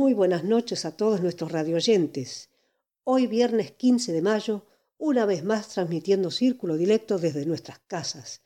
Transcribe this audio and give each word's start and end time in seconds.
Muy 0.00 0.14
buenas 0.14 0.44
noches 0.44 0.86
a 0.86 0.96
todos 0.96 1.20
nuestros 1.20 1.52
radioyentes. 1.52 2.48
Hoy 3.04 3.26
viernes 3.26 3.72
15 3.72 4.12
de 4.12 4.22
mayo, 4.22 4.64
una 4.96 5.26
vez 5.26 5.44
más 5.44 5.68
transmitiendo 5.68 6.30
Círculo 6.30 6.78
Directo 6.78 7.18
desde 7.18 7.44
nuestras 7.44 7.80
casas. 7.80 8.40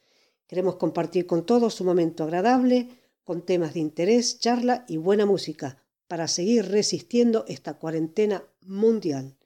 Queremos 0.49 0.75
compartir 0.75 1.29
con 1.29 1.47
todos 1.47 1.81
un 1.81 1.87
momento 1.87 2.25
agradable, 2.25 2.89
con 3.23 3.43
temas 3.43 3.73
de 3.75 3.79
interés, 3.79 4.41
charla 4.41 4.85
y 4.89 4.97
buena 4.97 5.27
música, 5.27 5.81
para 6.09 6.27
seguir 6.27 6.73
resistiendo 6.73 7.45
esta 7.47 7.75
cuarentena 7.75 8.43
mundial. 8.63 9.37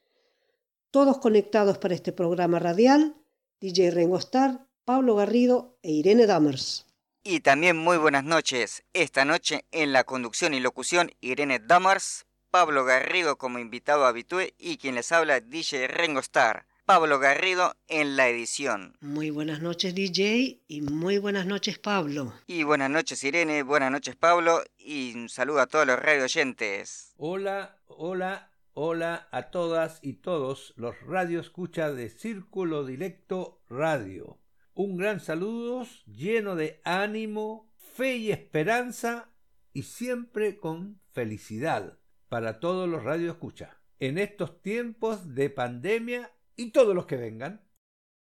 Todos 0.90 1.18
conectados 1.18 1.76
para 1.76 1.94
este 1.94 2.12
programa 2.12 2.58
radial, 2.58 3.16
DJ 3.60 3.90
Rengo 3.90 4.16
Star, 4.16 4.66
Pablo 4.86 5.16
Garrido 5.16 5.76
e 5.82 5.92
Irene 5.92 6.24
Dammers. 6.24 6.87
Y 7.30 7.40
también 7.40 7.76
muy 7.76 7.98
buenas 7.98 8.24
noches. 8.24 8.84
Esta 8.94 9.26
noche 9.26 9.66
en 9.70 9.92
la 9.92 10.04
conducción 10.04 10.54
y 10.54 10.60
locución 10.60 11.10
Irene 11.20 11.58
Damars, 11.58 12.24
Pablo 12.50 12.86
Garrido 12.86 13.36
como 13.36 13.58
invitado 13.58 14.06
habitué 14.06 14.54
y 14.56 14.78
quien 14.78 14.94
les 14.94 15.12
habla 15.12 15.40
DJ 15.40 15.88
Rengo 15.88 16.20
Star. 16.20 16.64
Pablo 16.86 17.18
Garrido 17.18 17.74
en 17.86 18.16
la 18.16 18.28
edición. 18.28 18.96
Muy 19.02 19.28
buenas 19.28 19.60
noches 19.60 19.94
DJ 19.94 20.62
y 20.68 20.80
muy 20.80 21.18
buenas 21.18 21.44
noches 21.44 21.78
Pablo. 21.78 22.32
Y 22.46 22.62
buenas 22.62 22.88
noches 22.88 23.22
Irene, 23.22 23.62
buenas 23.62 23.90
noches 23.90 24.16
Pablo 24.16 24.62
y 24.78 25.12
un 25.14 25.28
saludo 25.28 25.60
a 25.60 25.66
todos 25.66 25.86
los 25.86 25.98
radio 25.98 26.24
oyentes. 26.24 27.12
Hola, 27.18 27.76
hola, 27.88 28.52
hola 28.72 29.28
a 29.32 29.50
todas 29.50 29.98
y 30.00 30.14
todos 30.14 30.72
los 30.76 30.98
radio 31.02 31.40
escucha 31.40 31.92
de 31.92 32.08
Círculo 32.08 32.86
Directo 32.86 33.60
Radio. 33.68 34.38
Un 34.78 34.96
gran 34.96 35.18
saludo 35.18 35.84
lleno 36.06 36.54
de 36.54 36.80
ánimo, 36.84 37.68
fe 37.96 38.16
y 38.16 38.30
esperanza 38.30 39.28
y 39.72 39.82
siempre 39.82 40.56
con 40.56 41.00
felicidad 41.10 41.98
para 42.28 42.60
todos 42.60 42.88
los 42.88 43.02
radio 43.02 43.32
escucha. 43.32 43.80
En 43.98 44.18
estos 44.18 44.62
tiempos 44.62 45.34
de 45.34 45.50
pandemia 45.50 46.30
y 46.54 46.70
todos 46.70 46.94
los 46.94 47.06
que 47.06 47.16
vengan. 47.16 47.68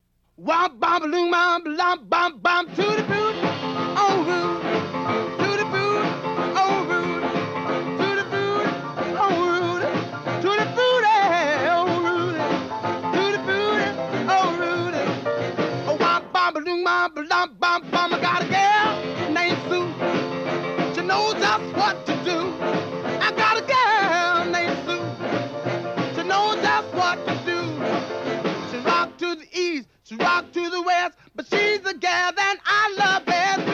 she's 31.63 31.81
the 31.81 31.95
gal 31.95 32.33
that 32.33 32.59
I 32.67 32.95
love 32.99 33.27
best. 33.27 33.72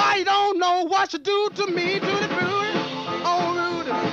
Boy, 0.00 0.14
you 0.20 0.24
don't 0.24 0.58
know 0.58 0.86
what 0.86 1.10
she 1.10 1.18
do 1.18 1.50
to 1.56 1.66
me, 1.66 2.00
to 2.00 2.06
the 2.06 2.28
booty, 2.28 2.80
oh 3.26 3.84
Rudy, 3.84 4.09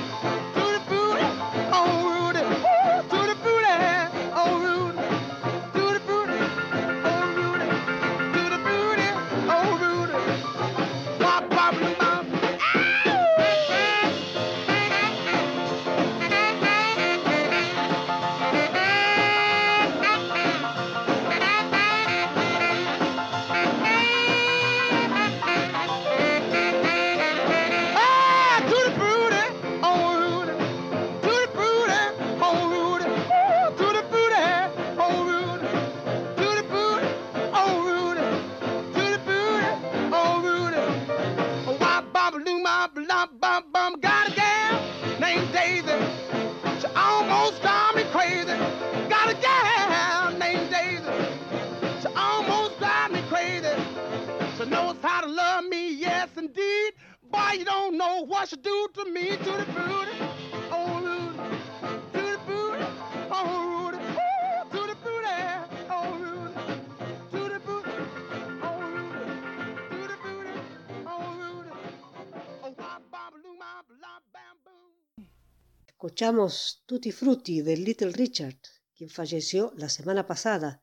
Escuchamos 76.18 76.82
Tutti 76.84 77.12
Frutti 77.12 77.62
de 77.62 77.76
Little 77.76 78.10
Richard, 78.10 78.58
quien 78.92 79.08
falleció 79.08 79.72
la 79.76 79.88
semana 79.88 80.26
pasada. 80.26 80.82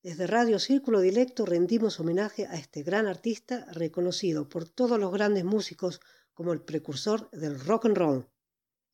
Desde 0.00 0.28
Radio 0.28 0.60
Círculo 0.60 1.00
Directo 1.00 1.44
rendimos 1.44 1.98
homenaje 1.98 2.46
a 2.46 2.54
este 2.54 2.84
gran 2.84 3.08
artista 3.08 3.66
reconocido 3.72 4.48
por 4.48 4.68
todos 4.68 5.00
los 5.00 5.12
grandes 5.12 5.44
músicos 5.44 6.00
como 6.34 6.52
el 6.52 6.62
precursor 6.62 7.28
del 7.32 7.58
rock 7.58 7.86
and 7.86 7.96
roll. 7.96 8.30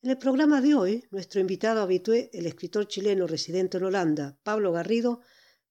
En 0.01 0.09
el 0.09 0.17
programa 0.17 0.61
de 0.61 0.73
hoy, 0.73 1.05
nuestro 1.11 1.39
invitado 1.39 1.83
habitué, 1.83 2.31
el 2.33 2.47
escritor 2.47 2.87
chileno 2.87 3.27
residente 3.27 3.77
en 3.77 3.83
Holanda, 3.83 4.39
Pablo 4.41 4.71
Garrido, 4.71 5.21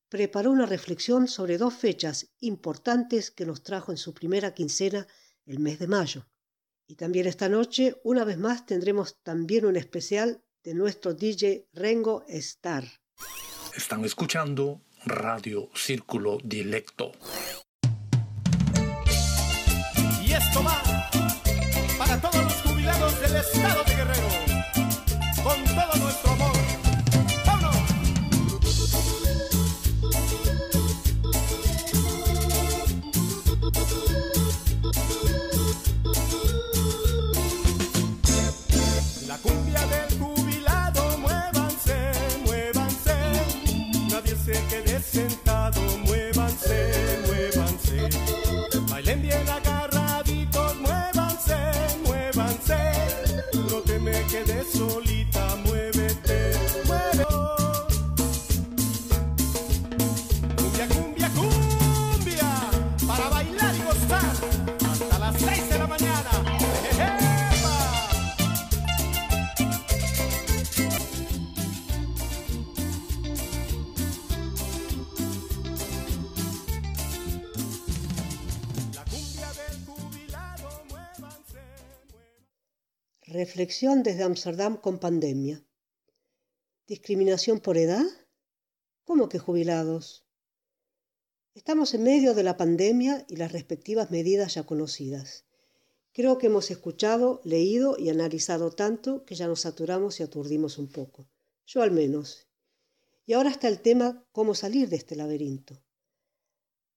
preparó 0.08 0.52
una 0.52 0.66
reflexión 0.66 1.26
sobre 1.26 1.58
dos 1.58 1.74
fechas 1.74 2.32
importantes 2.38 3.32
que 3.32 3.44
nos 3.44 3.64
trajo 3.64 3.90
en 3.90 3.98
su 3.98 4.14
primera 4.14 4.54
quincena 4.54 5.08
el 5.46 5.58
mes 5.58 5.80
de 5.80 5.88
mayo. 5.88 6.28
Y 6.92 6.96
también 6.96 7.26
esta 7.26 7.48
noche, 7.48 7.96
una 8.04 8.22
vez 8.22 8.36
más, 8.36 8.66
tendremos 8.66 9.16
también 9.22 9.64
un 9.64 9.76
especial 9.76 10.42
de 10.62 10.74
nuestro 10.74 11.14
DJ 11.14 11.66
Rengo 11.72 12.22
Star. 12.28 12.84
Están 13.74 14.04
escuchando 14.04 14.82
Radio 15.06 15.70
Círculo 15.74 16.36
Directo. 16.44 17.12
Y 20.22 20.32
esto 20.34 20.62
va 20.62 20.82
para 21.96 22.20
todos 22.20 22.44
los 22.44 22.60
jubilados 22.60 23.20
del 23.22 23.36
estado 23.36 23.84
de 23.84 23.96
Guerrero, 23.96 24.28
con 25.42 25.64
todo 25.64 25.96
nuestro 25.96 26.30
amor. 26.32 26.51
Reflexión 83.52 84.02
desde 84.02 84.22
Amsterdam 84.22 84.78
con 84.78 84.98
pandemia. 84.98 85.62
¿Discriminación 86.86 87.60
por 87.60 87.76
edad? 87.76 88.06
¿Cómo 89.04 89.28
que 89.28 89.38
jubilados? 89.38 90.24
Estamos 91.52 91.92
en 91.92 92.02
medio 92.02 92.32
de 92.32 92.44
la 92.44 92.56
pandemia 92.56 93.26
y 93.28 93.36
las 93.36 93.52
respectivas 93.52 94.10
medidas 94.10 94.54
ya 94.54 94.62
conocidas. 94.62 95.44
Creo 96.14 96.38
que 96.38 96.46
hemos 96.46 96.70
escuchado, 96.70 97.42
leído 97.44 97.98
y 97.98 98.08
analizado 98.08 98.70
tanto 98.70 99.26
que 99.26 99.34
ya 99.34 99.48
nos 99.48 99.60
saturamos 99.60 100.18
y 100.18 100.22
aturdimos 100.22 100.78
un 100.78 100.88
poco. 100.88 101.28
Yo 101.66 101.82
al 101.82 101.90
menos. 101.90 102.46
Y 103.26 103.34
ahora 103.34 103.50
está 103.50 103.68
el 103.68 103.80
tema 103.80 104.24
cómo 104.32 104.54
salir 104.54 104.88
de 104.88 104.96
este 104.96 105.14
laberinto. 105.14 105.78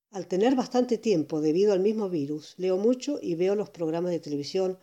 Al 0.10 0.26
tener 0.28 0.56
bastante 0.56 0.98
tiempo 0.98 1.42
debido 1.42 1.74
al 1.74 1.82
mismo 1.82 2.10
virus, 2.10 2.54
leo 2.56 2.78
mucho 2.78 3.20
y 3.22 3.36
veo 3.36 3.56
los 3.56 3.72
programas 3.72 4.12
de 4.12 4.22
televisión, 4.22 4.80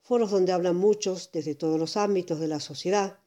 foros 0.00 0.30
donde 0.30 0.52
hablan 0.52 0.76
muchos 0.76 1.30
desde 1.32 1.54
todos 1.54 1.78
los 1.78 1.96
ámbitos 1.96 2.40
de 2.40 2.48
la 2.48 2.60
sociedad. 2.60 3.18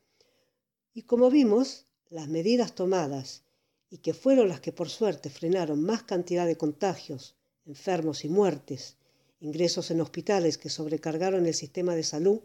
Y 0.93 1.03
como 1.03 1.29
vimos, 1.29 1.85
las 2.09 2.27
medidas 2.27 2.75
tomadas, 2.75 3.43
y 3.89 3.99
que 3.99 4.13
fueron 4.13 4.49
las 4.49 4.59
que 4.59 4.71
por 4.71 4.89
suerte 4.89 5.29
frenaron 5.29 5.83
más 5.83 6.03
cantidad 6.03 6.45
de 6.45 6.57
contagios, 6.57 7.35
enfermos 7.65 8.25
y 8.25 8.29
muertes, 8.29 8.97
ingresos 9.39 9.91
en 9.91 10.01
hospitales 10.01 10.57
que 10.57 10.69
sobrecargaron 10.69 11.45
el 11.45 11.53
sistema 11.53 11.95
de 11.95 12.03
salud, 12.03 12.41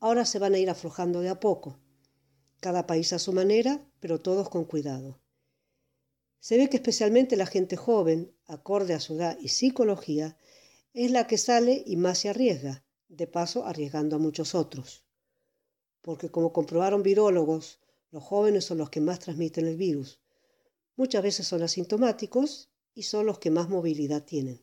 ahora 0.00 0.24
se 0.24 0.38
van 0.38 0.54
a 0.54 0.58
ir 0.58 0.70
aflojando 0.70 1.20
de 1.20 1.28
a 1.28 1.40
poco, 1.40 1.78
cada 2.60 2.86
país 2.86 3.12
a 3.12 3.18
su 3.18 3.32
manera, 3.32 3.84
pero 4.00 4.20
todos 4.20 4.48
con 4.48 4.64
cuidado. 4.64 5.20
Se 6.40 6.56
ve 6.56 6.68
que 6.68 6.76
especialmente 6.76 7.36
la 7.36 7.46
gente 7.46 7.76
joven, 7.76 8.32
acorde 8.46 8.94
a 8.94 9.00
su 9.00 9.14
edad 9.14 9.36
y 9.40 9.48
psicología, 9.48 10.36
es 10.94 11.10
la 11.10 11.26
que 11.26 11.38
sale 11.38 11.82
y 11.86 11.96
más 11.96 12.18
se 12.18 12.28
arriesga, 12.28 12.81
de 13.12 13.26
paso 13.26 13.66
arriesgando 13.66 14.16
a 14.16 14.18
muchos 14.18 14.54
otros. 14.54 15.04
Porque 16.00 16.30
como 16.30 16.52
comprobaron 16.52 17.02
virólogos, 17.02 17.78
los 18.10 18.22
jóvenes 18.22 18.64
son 18.64 18.78
los 18.78 18.90
que 18.90 19.00
más 19.00 19.20
transmiten 19.20 19.66
el 19.66 19.76
virus. 19.76 20.20
Muchas 20.96 21.22
veces 21.22 21.46
son 21.46 21.62
asintomáticos 21.62 22.70
y 22.94 23.02
son 23.04 23.26
los 23.26 23.38
que 23.38 23.50
más 23.50 23.68
movilidad 23.68 24.24
tienen. 24.24 24.62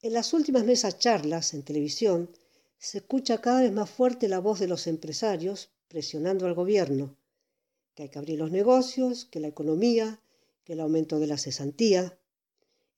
En 0.00 0.12
las 0.12 0.32
últimas 0.32 0.64
mesas 0.64 0.98
charlas 0.98 1.54
en 1.54 1.64
televisión 1.64 2.30
se 2.78 2.98
escucha 2.98 3.40
cada 3.40 3.62
vez 3.62 3.72
más 3.72 3.90
fuerte 3.90 4.28
la 4.28 4.38
voz 4.38 4.60
de 4.60 4.68
los 4.68 4.86
empresarios 4.86 5.70
presionando 5.88 6.46
al 6.46 6.54
gobierno, 6.54 7.16
que 7.94 8.04
hay 8.04 8.08
que 8.08 8.18
abrir 8.18 8.38
los 8.38 8.52
negocios, 8.52 9.24
que 9.24 9.40
la 9.40 9.48
economía, 9.48 10.20
que 10.62 10.74
el 10.74 10.80
aumento 10.80 11.18
de 11.18 11.26
la 11.26 11.38
cesantía, 11.38 12.16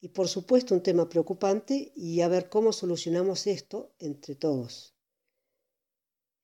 y 0.01 0.09
por 0.09 0.29
supuesto 0.29 0.75
un 0.75 0.83
tema 0.83 1.09
preocupante 1.09 1.93
y 1.95 2.21
a 2.23 2.29
ver 2.29 2.49
cómo 2.49 2.73
solucionamos 2.73 3.47
esto 3.47 3.93
entre 3.99 4.35
todos. 4.35 4.95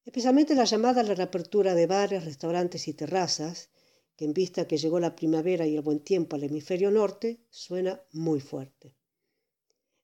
Especialmente 0.05 0.55
la 0.55 0.65
llamada 0.65 1.01
a 1.01 1.05
la 1.05 1.15
reapertura 1.15 1.75
de 1.75 1.87
bares, 1.87 2.25
restaurantes 2.25 2.87
y 2.87 2.95
terrazas, 2.95 3.71
que 4.15 4.25
en 4.25 4.35
vista 4.35 4.67
que 4.69 4.79
llegó 4.79 5.01
la 5.01 5.17
primavera 5.17 5.67
y 5.67 5.75
el 5.75 5.83
buen 5.83 6.01
tiempo 6.01 6.37
al 6.37 6.45
hemisferio 6.45 6.91
norte, 6.91 7.41
suena 7.51 8.01
muy 8.13 8.41
fuerte. 8.41 8.95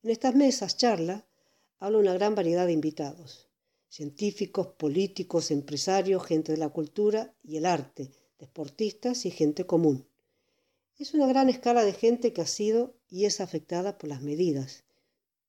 En 0.03 0.11
estas 0.11 0.35
mesas 0.35 0.77
charla 0.77 1.27
habla 1.79 1.99
una 1.99 2.15
gran 2.15 2.35
variedad 2.35 2.67
de 2.67 2.73
invitados, 2.73 3.49
científicos, 3.89 4.69
políticos, 4.69 5.51
empresarios, 5.51 6.25
gente 6.25 6.53
de 6.53 6.59
la 6.59 6.71
cultura 6.71 7.35
y 7.43 7.57
el 7.59 7.67
arte, 7.67 8.11
deportistas 8.39 9.25
y 9.27 9.31
gente 9.31 9.67
común. 9.67 10.09
Es 11.03 11.15
una 11.15 11.27
gran 11.27 11.49
escala 11.49 11.85
de 11.85 11.95
gente 11.95 12.33
que 12.33 12.43
ha 12.43 12.47
sido 12.47 12.95
y 13.09 13.25
es 13.25 13.41
afectada 13.41 13.99
por 13.99 14.09
las 14.09 14.23
medidas, 14.23 14.85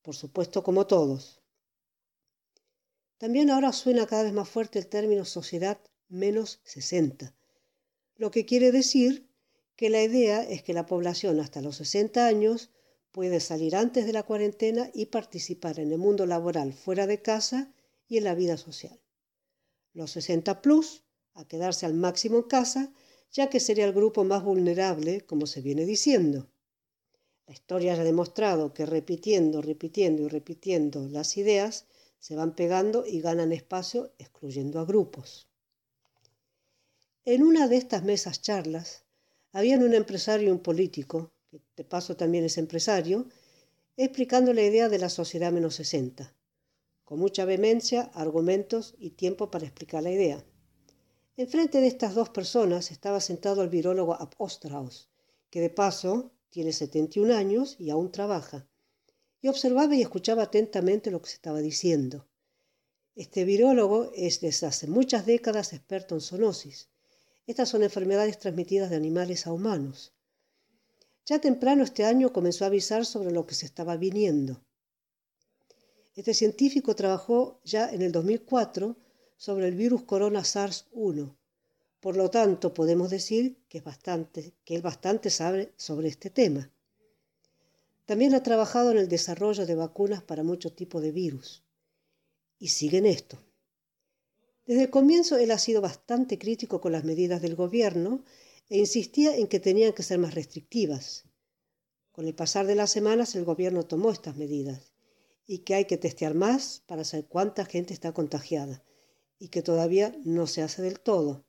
por 0.02 0.16
supuesto 0.16 0.64
como 0.64 0.88
todos. 0.88 1.42
También 3.18 3.50
ahora 3.50 3.72
suena 3.72 4.04
cada 4.08 4.24
vez 4.24 4.32
más 4.32 4.48
fuerte 4.48 4.80
el 4.80 4.88
término 4.88 5.24
sociedad 5.24 5.78
menos 6.08 6.58
60, 6.64 7.36
lo 8.16 8.32
que 8.32 8.46
quiere 8.46 8.72
decir 8.72 9.28
que 9.76 9.90
la 9.90 10.02
idea 10.02 10.42
es 10.42 10.64
que 10.64 10.72
la 10.72 10.86
población 10.86 11.38
hasta 11.38 11.62
los 11.62 11.76
60 11.76 12.26
años 12.26 12.72
puede 13.12 13.38
salir 13.38 13.76
antes 13.76 14.06
de 14.06 14.12
la 14.12 14.24
cuarentena 14.24 14.90
y 14.92 15.06
participar 15.06 15.78
en 15.78 15.92
el 15.92 15.98
mundo 15.98 16.26
laboral 16.26 16.72
fuera 16.72 17.06
de 17.06 17.22
casa 17.22 17.72
y 18.08 18.18
en 18.18 18.24
la 18.24 18.34
vida 18.34 18.56
social. 18.56 19.00
Los 19.92 20.10
60 20.10 20.62
plus, 20.62 21.04
a 21.32 21.46
quedarse 21.46 21.86
al 21.86 21.94
máximo 21.94 22.38
en 22.38 22.42
casa 22.42 22.92
ya 23.34 23.50
que 23.50 23.58
sería 23.58 23.84
el 23.84 23.92
grupo 23.92 24.22
más 24.24 24.44
vulnerable, 24.44 25.20
como 25.22 25.46
se 25.46 25.60
viene 25.60 25.84
diciendo. 25.84 26.48
La 27.46 27.52
historia 27.52 27.94
ha 27.94 28.04
demostrado 28.04 28.72
que 28.72 28.86
repitiendo, 28.86 29.60
repitiendo 29.60 30.22
y 30.22 30.28
repitiendo 30.28 31.08
las 31.08 31.36
ideas 31.36 31.86
se 32.20 32.36
van 32.36 32.54
pegando 32.54 33.04
y 33.04 33.20
ganan 33.20 33.52
espacio 33.52 34.12
excluyendo 34.18 34.78
a 34.78 34.86
grupos. 34.86 35.48
En 37.26 37.42
una 37.42 37.68
de 37.68 37.76
estas 37.76 38.04
mesas 38.04 38.40
charlas, 38.40 39.02
habían 39.52 39.82
un 39.82 39.94
empresario 39.94 40.48
y 40.48 40.52
un 40.52 40.60
político, 40.60 41.32
que 41.50 41.60
de 41.76 41.84
paso 41.84 42.16
también 42.16 42.44
es 42.44 42.56
empresario, 42.56 43.26
explicando 43.96 44.52
la 44.52 44.62
idea 44.62 44.88
de 44.88 44.98
la 44.98 45.08
sociedad 45.08 45.52
menos 45.52 45.74
60, 45.74 46.34
con 47.04 47.18
mucha 47.18 47.44
vehemencia, 47.44 48.10
argumentos 48.14 48.94
y 48.98 49.10
tiempo 49.10 49.50
para 49.50 49.66
explicar 49.66 50.02
la 50.02 50.12
idea. 50.12 50.44
Enfrente 51.36 51.80
de 51.80 51.88
estas 51.88 52.14
dos 52.14 52.30
personas 52.30 52.92
estaba 52.92 53.20
sentado 53.20 53.62
el 53.62 53.68
virólogo 53.68 54.14
Ab 54.14 54.30
Osterhaus, 54.38 55.08
que 55.50 55.60
de 55.60 55.68
paso 55.68 56.30
tiene 56.48 56.72
71 56.72 57.34
años 57.34 57.74
y 57.80 57.90
aún 57.90 58.12
trabaja, 58.12 58.68
y 59.42 59.48
observaba 59.48 59.96
y 59.96 60.02
escuchaba 60.02 60.44
atentamente 60.44 61.10
lo 61.10 61.20
que 61.20 61.30
se 61.30 61.34
estaba 61.34 61.58
diciendo. 61.58 62.28
Este 63.16 63.44
virólogo 63.44 64.12
es 64.14 64.40
desde 64.40 64.68
hace 64.68 64.86
muchas 64.86 65.26
décadas 65.26 65.72
experto 65.72 66.14
en 66.14 66.20
zoonosis. 66.20 66.88
Estas 67.48 67.68
son 67.68 67.82
enfermedades 67.82 68.38
transmitidas 68.38 68.90
de 68.90 68.96
animales 68.96 69.48
a 69.48 69.52
humanos. 69.52 70.12
Ya 71.26 71.40
temprano 71.40 71.82
este 71.82 72.04
año 72.04 72.32
comenzó 72.32 72.62
a 72.62 72.68
avisar 72.68 73.04
sobre 73.04 73.32
lo 73.32 73.44
que 73.44 73.56
se 73.56 73.66
estaba 73.66 73.96
viniendo. 73.96 74.64
Este 76.14 76.32
científico 76.32 76.94
trabajó 76.94 77.60
ya 77.64 77.90
en 77.90 78.02
el 78.02 78.12
2004 78.12 78.96
sobre 79.44 79.68
el 79.68 79.74
virus 79.74 80.04
corona 80.04 80.40
SARS-1. 80.42 81.36
Por 82.00 82.16
lo 82.16 82.30
tanto, 82.30 82.72
podemos 82.72 83.10
decir 83.10 83.58
que, 83.68 83.76
es 83.76 83.84
bastante, 83.84 84.54
que 84.64 84.74
él 84.74 84.80
bastante 84.80 85.28
sabe 85.28 85.74
sobre 85.76 86.08
este 86.08 86.30
tema. 86.30 86.72
También 88.06 88.34
ha 88.34 88.42
trabajado 88.42 88.90
en 88.90 88.96
el 88.96 89.06
desarrollo 89.06 89.66
de 89.66 89.74
vacunas 89.74 90.22
para 90.22 90.44
muchos 90.44 90.74
tipos 90.74 91.02
de 91.02 91.12
virus. 91.12 91.62
Y 92.58 92.68
sigue 92.68 92.96
en 92.96 93.04
esto. 93.04 93.36
Desde 94.66 94.84
el 94.84 94.88
comienzo 94.88 95.36
él 95.36 95.50
ha 95.50 95.58
sido 95.58 95.82
bastante 95.82 96.38
crítico 96.38 96.80
con 96.80 96.92
las 96.92 97.04
medidas 97.04 97.42
del 97.42 97.54
gobierno 97.54 98.24
e 98.70 98.78
insistía 98.78 99.36
en 99.36 99.46
que 99.46 99.60
tenían 99.60 99.92
que 99.92 100.04
ser 100.04 100.18
más 100.18 100.32
restrictivas. 100.32 101.24
Con 102.12 102.26
el 102.26 102.34
pasar 102.34 102.66
de 102.66 102.76
las 102.76 102.90
semanas 102.90 103.34
el 103.34 103.44
gobierno 103.44 103.82
tomó 103.82 104.10
estas 104.10 104.36
medidas 104.36 104.94
y 105.46 105.58
que 105.58 105.74
hay 105.74 105.84
que 105.84 105.98
testear 105.98 106.32
más 106.32 106.82
para 106.86 107.04
saber 107.04 107.26
cuánta 107.26 107.66
gente 107.66 107.92
está 107.92 108.14
contagiada 108.14 108.82
y 109.38 109.48
que 109.48 109.62
todavía 109.62 110.14
no 110.24 110.46
se 110.46 110.62
hace 110.62 110.82
del 110.82 111.00
todo. 111.00 111.44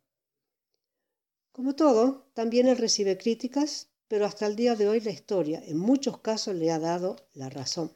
Como 1.51 1.75
todo, 1.75 2.27
también 2.33 2.67
él 2.67 2.77
recibe 2.77 3.17
críticas, 3.17 3.87
pero 4.07 4.25
hasta 4.25 4.45
el 4.45 4.55
día 4.55 4.75
de 4.75 4.87
hoy 4.87 4.99
la 4.99 5.11
historia 5.11 5.63
en 5.65 5.77
muchos 5.77 6.19
casos 6.19 6.55
le 6.55 6.71
ha 6.71 6.79
dado 6.79 7.15
la 7.33 7.49
razón. 7.49 7.91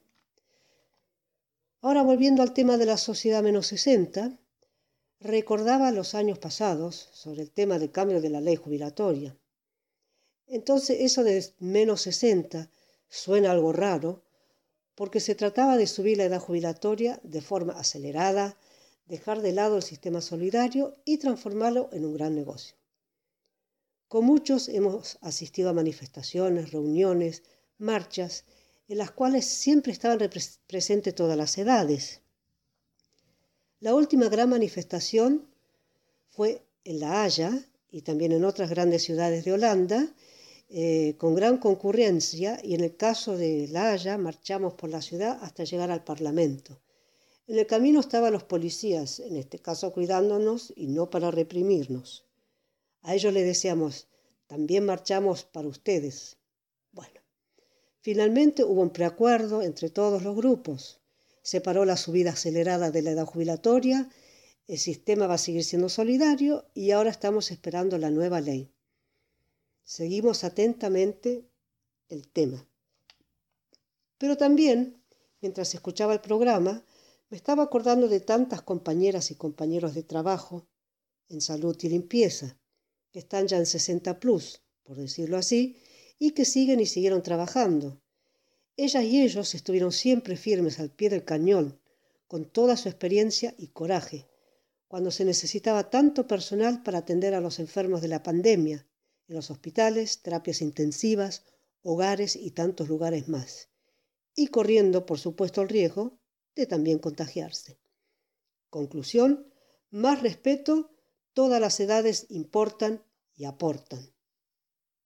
Ahora 1.82 2.04
volviendo 2.04 2.42
al 2.42 2.54
tema 2.54 2.78
de 2.78 2.86
la 2.86 2.98
sociedad 2.98 3.44
menos 3.44 3.68
60, 3.68 4.38
recordaba 5.20 5.92
los 5.92 6.16
años 6.16 6.40
pasados 6.40 7.10
sobre 7.14 7.42
el 7.42 7.52
tema 7.52 7.80
del 7.80 7.92
cambio 7.92 8.22
de 8.22 8.30
la 8.30 8.42
ley 8.42 8.56
jubilatoria. 8.56 9.38
Entonces 10.48 10.98
eso 11.02 11.24
de 11.24 11.46
menos 11.60 12.02
60 12.02 12.70
suena 13.08 13.52
algo 13.52 13.72
raro 13.72 14.24
porque 14.96 15.20
se 15.20 15.36
trataba 15.36 15.78
de 15.78 15.88
subir 15.88 16.18
la 16.18 16.26
edad 16.26 16.40
jubilatoria 16.40 17.20
de 17.24 17.42
forma 17.42 17.74
acelerada, 17.74 18.58
dejar 19.10 19.42
de 19.42 19.52
lado 19.52 19.76
el 19.76 19.84
sistema 19.84 20.22
solidario 20.22 20.96
y 21.04 21.18
transformarlo 21.18 21.90
en 21.92 22.06
un 22.06 22.14
gran 22.14 22.36
negocio. 22.36 22.76
Con 24.08 24.26
muchos 24.26 24.70
hemos 24.70 25.18
asistido 25.22 25.70
a 25.70 25.74
manifestaciones, 25.74 26.72
reuniones, 26.72 27.44
marchas, 27.80 28.46
en 28.88 29.00
las 29.00 29.12
cuales 29.12 29.46
siempre 29.46 29.92
estaban 29.92 30.20
presentes 30.68 31.14
todas 31.14 31.38
las 31.38 31.58
edades. 31.58 32.22
La 33.80 33.94
última 33.94 34.30
gran 34.30 34.50
manifestación 34.50 35.48
fue 36.30 36.64
en 36.84 37.00
La 37.00 37.24
Haya 37.24 37.52
y 37.92 38.02
también 38.02 38.32
en 38.32 38.46
otras 38.46 38.70
grandes 38.70 39.04
ciudades 39.04 39.44
de 39.46 39.54
Holanda, 39.54 40.08
eh, 40.70 41.16
con 41.18 41.34
gran 41.34 41.58
concurrencia, 41.58 42.60
y 42.64 42.76
en 42.76 42.82
el 42.82 42.96
caso 42.96 43.36
de 43.36 43.68
La 43.72 43.92
Haya 43.92 44.18
marchamos 44.20 44.76
por 44.76 44.92
la 44.92 45.02
ciudad 45.02 45.40
hasta 45.42 45.64
llegar 45.64 45.90
al 45.90 46.04
Parlamento. 46.04 46.80
En 47.50 47.58
el 47.58 47.66
camino 47.66 48.00
estaban 48.00 48.32
los 48.32 48.44
policías, 48.44 49.20
en 49.20 49.36
este 49.36 49.58
caso 49.58 49.92
cuidándonos 49.92 50.72
y 50.76 50.86
no 50.86 51.10
para 51.10 51.32
reprimirnos. 51.32 52.24
A 53.02 53.16
ellos 53.16 53.34
les 53.34 53.44
decíamos, 53.44 54.08
también 54.46 54.86
marchamos 54.86 55.46
para 55.46 55.68
ustedes. 55.68 56.38
Bueno, 56.92 57.20
finalmente 58.02 58.64
hubo 58.64 58.84
un 58.84 58.92
preacuerdo 58.92 59.64
entre 59.64 59.90
todos 59.90 60.22
los 60.22 60.36
grupos. 60.36 61.00
Se 61.42 61.60
paró 61.60 61.86
la 61.86 61.98
subida 61.98 62.34
acelerada 62.34 62.92
de 62.92 63.02
la 63.02 63.12
edad 63.12 63.26
jubilatoria, 63.26 64.08
el 64.68 64.78
sistema 64.78 65.26
va 65.26 65.34
a 65.34 65.40
seguir 65.40 65.64
siendo 65.64 65.90
solidario 65.90 66.66
y 66.76 66.92
ahora 66.92 67.10
estamos 67.10 67.50
esperando 67.50 67.98
la 67.98 68.12
nueva 68.12 68.42
ley. 68.42 68.70
Seguimos 69.84 70.44
atentamente 70.44 71.50
el 72.10 72.28
tema. 72.28 72.64
Pero 74.20 74.38
también, 74.38 75.02
mientras 75.42 75.74
escuchaba 75.74 76.14
el 76.14 76.22
programa, 76.22 76.84
me 77.30 77.38
estaba 77.38 77.64
acordando 77.64 78.08
de 78.08 78.20
tantas 78.20 78.62
compañeras 78.64 79.30
y 79.30 79.36
compañeros 79.36 79.94
de 79.94 80.04
trabajo 80.04 80.68
en 81.28 81.42
salud 81.42 81.78
y 81.82 81.90
limpieza, 81.90 82.58
que 83.12 83.20
están 83.20 83.48
ya 83.48 83.58
en 83.58 83.68
60 83.68 84.20
plus, 84.20 84.64
por 84.84 84.98
decirlo 84.98 85.38
así, 85.38 85.78
y 86.18 86.32
que 86.32 86.44
siguen 86.44 86.80
y 86.80 86.88
siguieron 86.88 87.22
trabajando. 87.22 88.02
Ellas 88.76 89.04
y 89.04 89.22
ellos 89.22 89.54
estuvieron 89.54 89.92
siempre 89.92 90.36
firmes 90.38 90.80
al 90.80 90.90
pie 90.90 91.10
del 91.10 91.24
cañón, 91.24 91.80
con 92.28 92.46
toda 92.46 92.78
su 92.78 92.90
experiencia 92.90 93.54
y 93.58 93.68
coraje, 93.68 94.28
cuando 94.88 95.12
se 95.12 95.24
necesitaba 95.24 95.92
tanto 95.92 96.28
personal 96.28 96.82
para 96.82 97.00
atender 97.00 97.36
a 97.36 97.42
los 97.42 97.60
enfermos 97.60 98.02
de 98.02 98.08
la 98.08 98.24
pandemia, 98.24 98.88
en 99.28 99.36
los 99.36 99.52
hospitales, 99.52 100.24
terapias 100.24 100.62
intensivas, 100.62 101.44
hogares 101.84 102.36
y 102.36 102.52
tantos 102.52 102.90
lugares 102.90 103.28
más, 103.30 103.70
y 104.36 104.48
corriendo, 104.48 105.06
por 105.06 105.20
supuesto, 105.20 105.62
el 105.62 105.70
riesgo 105.70 106.19
también 106.66 107.00
contagiarse. 107.00 107.80
Conclusión, 108.70 109.48
más 109.92 110.22
respeto, 110.22 110.92
todas 111.34 111.60
las 111.60 111.80
edades 111.80 112.28
importan 112.30 113.04
y 113.36 113.46
aportan. 113.46 114.12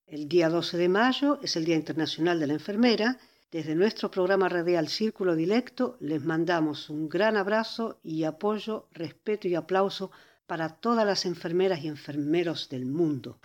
El 0.05 0.27
día 0.27 0.49
12 0.49 0.77
de 0.77 0.89
mayo 0.89 1.39
es 1.41 1.55
el 1.55 1.65
Día 1.65 1.75
Internacional 1.75 2.39
de 2.39 2.47
la 2.47 2.53
Enfermera. 2.53 3.17
Desde 3.51 3.75
nuestro 3.75 4.11
programa 4.11 4.49
radial 4.49 4.89
Círculo 4.89 5.35
Directo 5.35 5.97
les 5.99 6.23
mandamos 6.23 6.89
un 6.89 7.07
gran 7.07 7.37
abrazo 7.37 7.99
y 8.03 8.23
apoyo, 8.23 8.87
respeto 8.91 9.47
y 9.47 9.55
aplauso 9.55 10.11
para 10.45 10.69
todas 10.69 11.05
las 11.05 11.25
enfermeras 11.25 11.83
y 11.83 11.87
enfermeros 11.87 12.67
del 12.69 12.85
mundo. 12.85 13.39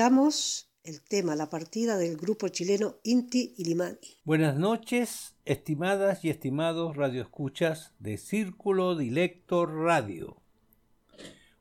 Escuchamos 0.00 0.70
el 0.82 1.02
tema 1.02 1.36
La 1.36 1.50
partida 1.50 1.98
del 1.98 2.16
grupo 2.16 2.48
chileno 2.48 2.96
Inti 3.04 3.52
Ilimani. 3.58 3.98
Buenas 4.24 4.56
noches, 4.56 5.36
estimadas 5.44 6.24
y 6.24 6.30
estimados 6.30 6.96
radioescuchas 6.96 7.92
de 7.98 8.16
Círculo 8.16 8.96
Dilecto 8.96 9.66
Radio. 9.66 10.38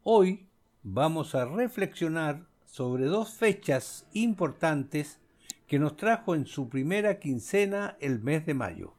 Hoy 0.04 0.48
vamos 0.84 1.36
a 1.36 1.44
reflexionar 1.44 2.48
sobre 2.64 3.08
dos 3.08 3.34
fechas 3.34 4.06
importantes 4.14 5.20
que 5.68 5.78
nos 5.78 5.98
trajo 5.98 6.34
en 6.34 6.46
su 6.46 6.70
primera 6.70 7.20
quincena 7.20 7.98
el 8.00 8.22
mes 8.22 8.46
de 8.46 8.54
mayo. 8.54 8.94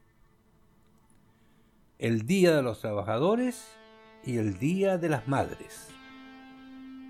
El 1.99 2.27
Día 2.27 2.55
de 2.55 2.63
los 2.63 2.81
Trabajadores 2.81 3.65
y 4.23 4.37
el 4.37 4.59
Día 4.59 4.99
de 4.99 5.09
las 5.09 5.29
Madres. 5.29 5.89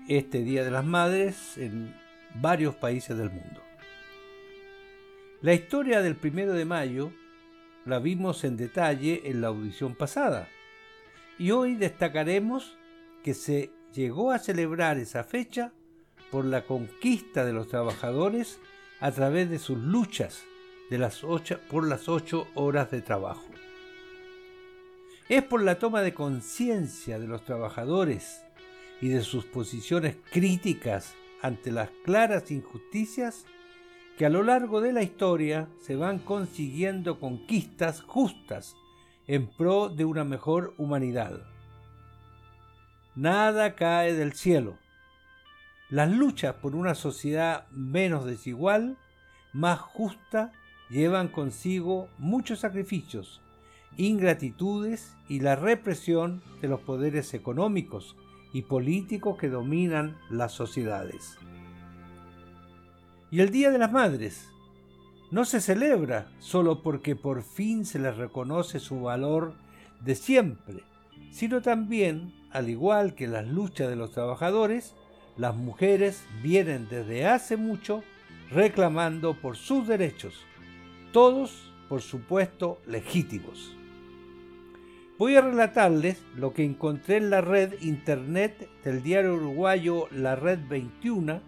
Este 0.07 0.43
Día 0.43 0.63
de 0.63 0.71
las 0.71 0.85
Madres 0.85 1.57
en 1.57 2.00
varios 2.35 2.75
países 2.75 3.17
del 3.17 3.29
mundo. 3.29 3.61
La 5.41 5.53
historia 5.53 6.01
del 6.01 6.15
primero 6.15 6.53
de 6.53 6.65
mayo 6.65 7.11
la 7.85 7.99
vimos 7.99 8.43
en 8.43 8.57
detalle 8.57 9.23
en 9.25 9.41
la 9.41 9.47
audición 9.47 9.95
pasada 9.95 10.47
y 11.39 11.51
hoy 11.51 11.75
destacaremos 11.75 12.77
que 13.23 13.33
se 13.33 13.71
llegó 13.93 14.31
a 14.31 14.39
celebrar 14.39 14.97
esa 14.97 15.23
fecha 15.23 15.73
por 16.29 16.45
la 16.45 16.63
conquista 16.63 17.43
de 17.43 17.53
los 17.53 17.67
trabajadores 17.67 18.59
a 18.99 19.11
través 19.11 19.49
de 19.49 19.57
sus 19.57 19.79
luchas 19.79 20.43
de 20.91 20.97
las 20.97 21.21
por 21.69 21.87
las 21.87 22.07
ocho 22.07 22.47
horas 22.53 22.91
de 22.91 23.01
trabajo. 23.01 23.47
Es 25.27 25.43
por 25.43 25.63
la 25.63 25.79
toma 25.79 26.01
de 26.01 26.13
conciencia 26.13 27.17
de 27.17 27.27
los 27.27 27.43
trabajadores 27.43 28.43
y 29.01 29.07
de 29.09 29.21
sus 29.21 29.45
posiciones 29.45 30.17
críticas 30.31 31.15
ante 31.41 31.71
las 31.71 31.89
claras 32.03 32.51
injusticias 32.51 33.45
que 34.17 34.25
a 34.25 34.29
lo 34.29 34.43
largo 34.43 34.81
de 34.81 34.93
la 34.93 35.01
historia 35.01 35.67
se 35.79 35.95
van 35.95 36.19
consiguiendo 36.19 37.19
conquistas 37.19 38.01
justas 38.01 38.75
en 39.27 39.47
pro 39.47 39.89
de 39.89 40.05
una 40.05 40.23
mejor 40.23 40.73
humanidad. 40.77 41.41
Nada 43.15 43.75
cae 43.75 44.13
del 44.13 44.33
cielo. 44.33 44.77
Las 45.89 46.09
luchas 46.11 46.55
por 46.55 46.75
una 46.75 46.95
sociedad 46.95 47.67
menos 47.71 48.25
desigual, 48.25 48.97
más 49.53 49.79
justa, 49.79 50.53
llevan 50.89 51.27
consigo 51.27 52.07
muchos 52.17 52.59
sacrificios, 52.59 53.41
ingratitudes 53.97 55.15
y 55.27 55.39
la 55.39 55.55
represión 55.55 56.41
de 56.61 56.67
los 56.67 56.79
poderes 56.81 57.33
económicos 57.33 58.15
y 58.53 58.63
políticos 58.63 59.37
que 59.37 59.49
dominan 59.49 60.17
las 60.29 60.51
sociedades. 60.51 61.37
Y 63.29 63.39
el 63.39 63.51
Día 63.51 63.71
de 63.71 63.77
las 63.77 63.91
Madres 63.91 64.49
no 65.31 65.45
se 65.45 65.61
celebra 65.61 66.29
solo 66.39 66.83
porque 66.83 67.15
por 67.15 67.43
fin 67.43 67.85
se 67.85 67.99
les 67.99 68.17
reconoce 68.17 68.79
su 68.79 69.01
valor 69.01 69.53
de 70.01 70.15
siempre, 70.15 70.83
sino 71.31 71.61
también, 71.61 72.33
al 72.51 72.69
igual 72.69 73.15
que 73.15 73.27
las 73.27 73.47
luchas 73.47 73.87
de 73.87 73.95
los 73.95 74.11
trabajadores, 74.11 74.95
las 75.37 75.55
mujeres 75.55 76.25
vienen 76.43 76.87
desde 76.89 77.25
hace 77.25 77.55
mucho 77.55 78.03
reclamando 78.49 79.33
por 79.39 79.55
sus 79.55 79.87
derechos, 79.87 80.33
todos, 81.13 81.71
por 81.87 82.01
supuesto, 82.01 82.79
legítimos. 82.85 83.77
Voy 85.21 85.35
a 85.35 85.41
relatarles 85.41 86.19
lo 86.35 86.51
que 86.51 86.65
encontré 86.65 87.17
en 87.17 87.29
la 87.29 87.41
red 87.41 87.79
internet 87.81 88.67
del 88.83 89.03
diario 89.03 89.35
uruguayo 89.35 90.07
La 90.09 90.35
Red 90.35 90.61
21, 90.67 91.39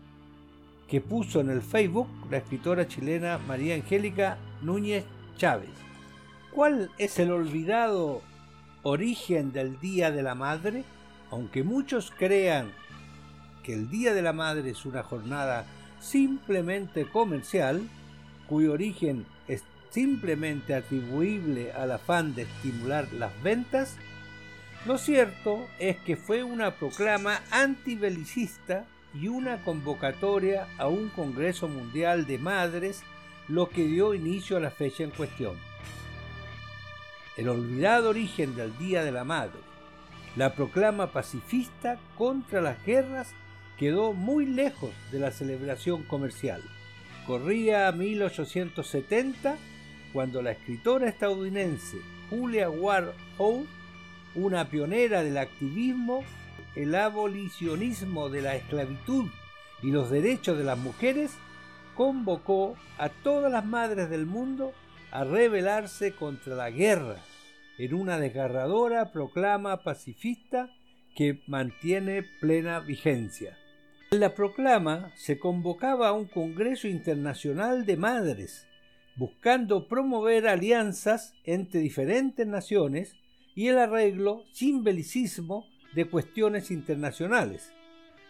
que 0.87 1.01
puso 1.01 1.39
en 1.41 1.49
el 1.49 1.63
Facebook 1.63 2.07
la 2.29 2.37
escritora 2.37 2.87
chilena 2.87 3.39
María 3.39 3.73
Angélica 3.73 4.37
Núñez 4.61 5.05
Chávez. 5.37 5.71
¿Cuál 6.51 6.91
es 6.99 7.17
el 7.17 7.31
olvidado 7.31 8.21
origen 8.83 9.51
del 9.51 9.79
Día 9.79 10.11
de 10.11 10.21
la 10.21 10.35
Madre? 10.35 10.83
Aunque 11.31 11.63
muchos 11.63 12.13
crean 12.15 12.71
que 13.63 13.73
el 13.73 13.89
Día 13.89 14.13
de 14.13 14.21
la 14.21 14.33
Madre 14.33 14.69
es 14.69 14.85
una 14.85 15.01
jornada 15.01 15.65
simplemente 15.99 17.07
comercial, 17.09 17.81
cuyo 18.45 18.73
origen 18.73 19.25
simplemente 19.93 20.73
atribuible 20.73 21.71
al 21.71 21.91
afán 21.91 22.33
de 22.33 22.43
estimular 22.43 23.07
las 23.13 23.31
ventas, 23.43 23.97
lo 24.87 24.97
cierto 24.97 25.69
es 25.79 25.97
que 25.97 26.17
fue 26.17 26.43
una 26.43 26.71
proclama 26.71 27.41
antibelicista 27.51 28.85
y 29.13 29.27
una 29.27 29.63
convocatoria 29.63 30.67
a 30.79 30.87
un 30.87 31.09
Congreso 31.09 31.67
Mundial 31.67 32.25
de 32.25 32.39
Madres 32.39 33.03
lo 33.47 33.69
que 33.69 33.85
dio 33.85 34.15
inicio 34.15 34.57
a 34.57 34.59
la 34.59 34.71
fecha 34.71 35.03
en 35.03 35.11
cuestión. 35.11 35.57
El 37.37 37.49
olvidado 37.49 38.09
origen 38.09 38.55
del 38.55 38.75
Día 38.79 39.03
de 39.03 39.11
la 39.11 39.23
Madre, 39.23 39.59
la 40.35 40.55
proclama 40.55 41.11
pacifista 41.11 41.99
contra 42.17 42.61
las 42.61 42.83
guerras 42.83 43.31
quedó 43.77 44.13
muy 44.13 44.47
lejos 44.47 44.91
de 45.11 45.19
la 45.19 45.31
celebración 45.31 46.03
comercial. 46.03 46.61
Corría 47.27 47.91
1870 47.91 49.57
cuando 50.13 50.41
la 50.41 50.51
escritora 50.51 51.09
estadounidense 51.09 51.97
Julia 52.29 52.69
Ward 52.69 53.13
Howe, 53.37 53.65
una 54.35 54.69
pionera 54.69 55.23
del 55.23 55.37
activismo, 55.37 56.23
el 56.75 56.95
abolicionismo 56.95 58.29
de 58.29 58.41
la 58.41 58.55
esclavitud 58.55 59.25
y 59.81 59.91
los 59.91 60.09
derechos 60.09 60.57
de 60.57 60.63
las 60.63 60.77
mujeres, 60.77 61.31
convocó 61.95 62.75
a 62.97 63.09
todas 63.09 63.51
las 63.51 63.65
madres 63.65 64.09
del 64.09 64.25
mundo 64.25 64.73
a 65.11 65.23
rebelarse 65.23 66.13
contra 66.13 66.55
la 66.55 66.71
guerra 66.71 67.17
en 67.77 67.93
una 67.93 68.19
desgarradora 68.19 69.11
proclama 69.11 69.83
pacifista 69.83 70.69
que 71.15 71.41
mantiene 71.47 72.23
plena 72.23 72.79
vigencia. 72.79 73.57
En 74.11 74.19
la 74.19 74.35
proclama 74.35 75.11
se 75.15 75.39
convocaba 75.39 76.09
a 76.09 76.13
un 76.13 76.25
Congreso 76.25 76.87
Internacional 76.87 77.85
de 77.85 77.97
Madres, 77.97 78.67
buscando 79.15 79.87
promover 79.87 80.47
alianzas 80.47 81.33
entre 81.43 81.79
diferentes 81.79 82.47
naciones 82.47 83.15
y 83.55 83.67
el 83.67 83.77
arreglo 83.77 84.43
sin 84.51 84.83
belicismo 84.83 85.65
de 85.93 86.05
cuestiones 86.05 86.71
internacionales. 86.71 87.71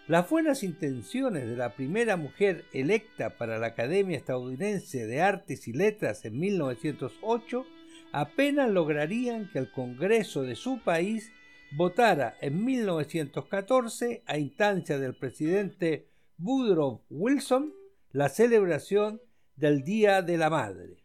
Las 0.08 0.30
buenas 0.30 0.64
intenciones 0.64 1.48
de 1.48 1.56
la 1.56 1.76
primera 1.76 2.18
mujer 2.18 2.66
electa 2.74 3.38
para 3.38 3.58
la 3.58 3.68
Academia 3.68 4.18
Estadounidense 4.18 5.08
de 5.08 5.22
Artes 5.22 5.68
y 5.70 5.74
Letras 5.74 6.26
en 6.26 6.38
1908 6.40 7.66
apenas 8.12 8.70
lograrían 8.70 9.50
que 9.52 9.60
el 9.60 9.72
Congreso 9.72 10.44
de 10.44 10.56
su 10.56 10.80
país 10.80 11.32
votara 11.76 12.36
en 12.42 12.64
1914, 12.66 14.24
a 14.26 14.38
instancia 14.38 15.00
del 15.00 15.16
presidente 15.16 16.08
Woodrow 16.38 17.02
Wilson, 17.10 17.74
la 18.12 18.30
celebración 18.30 19.22
del 19.56 19.84
Día 19.84 20.22
de 20.22 20.38
la 20.38 20.50
Madre. 20.50 21.04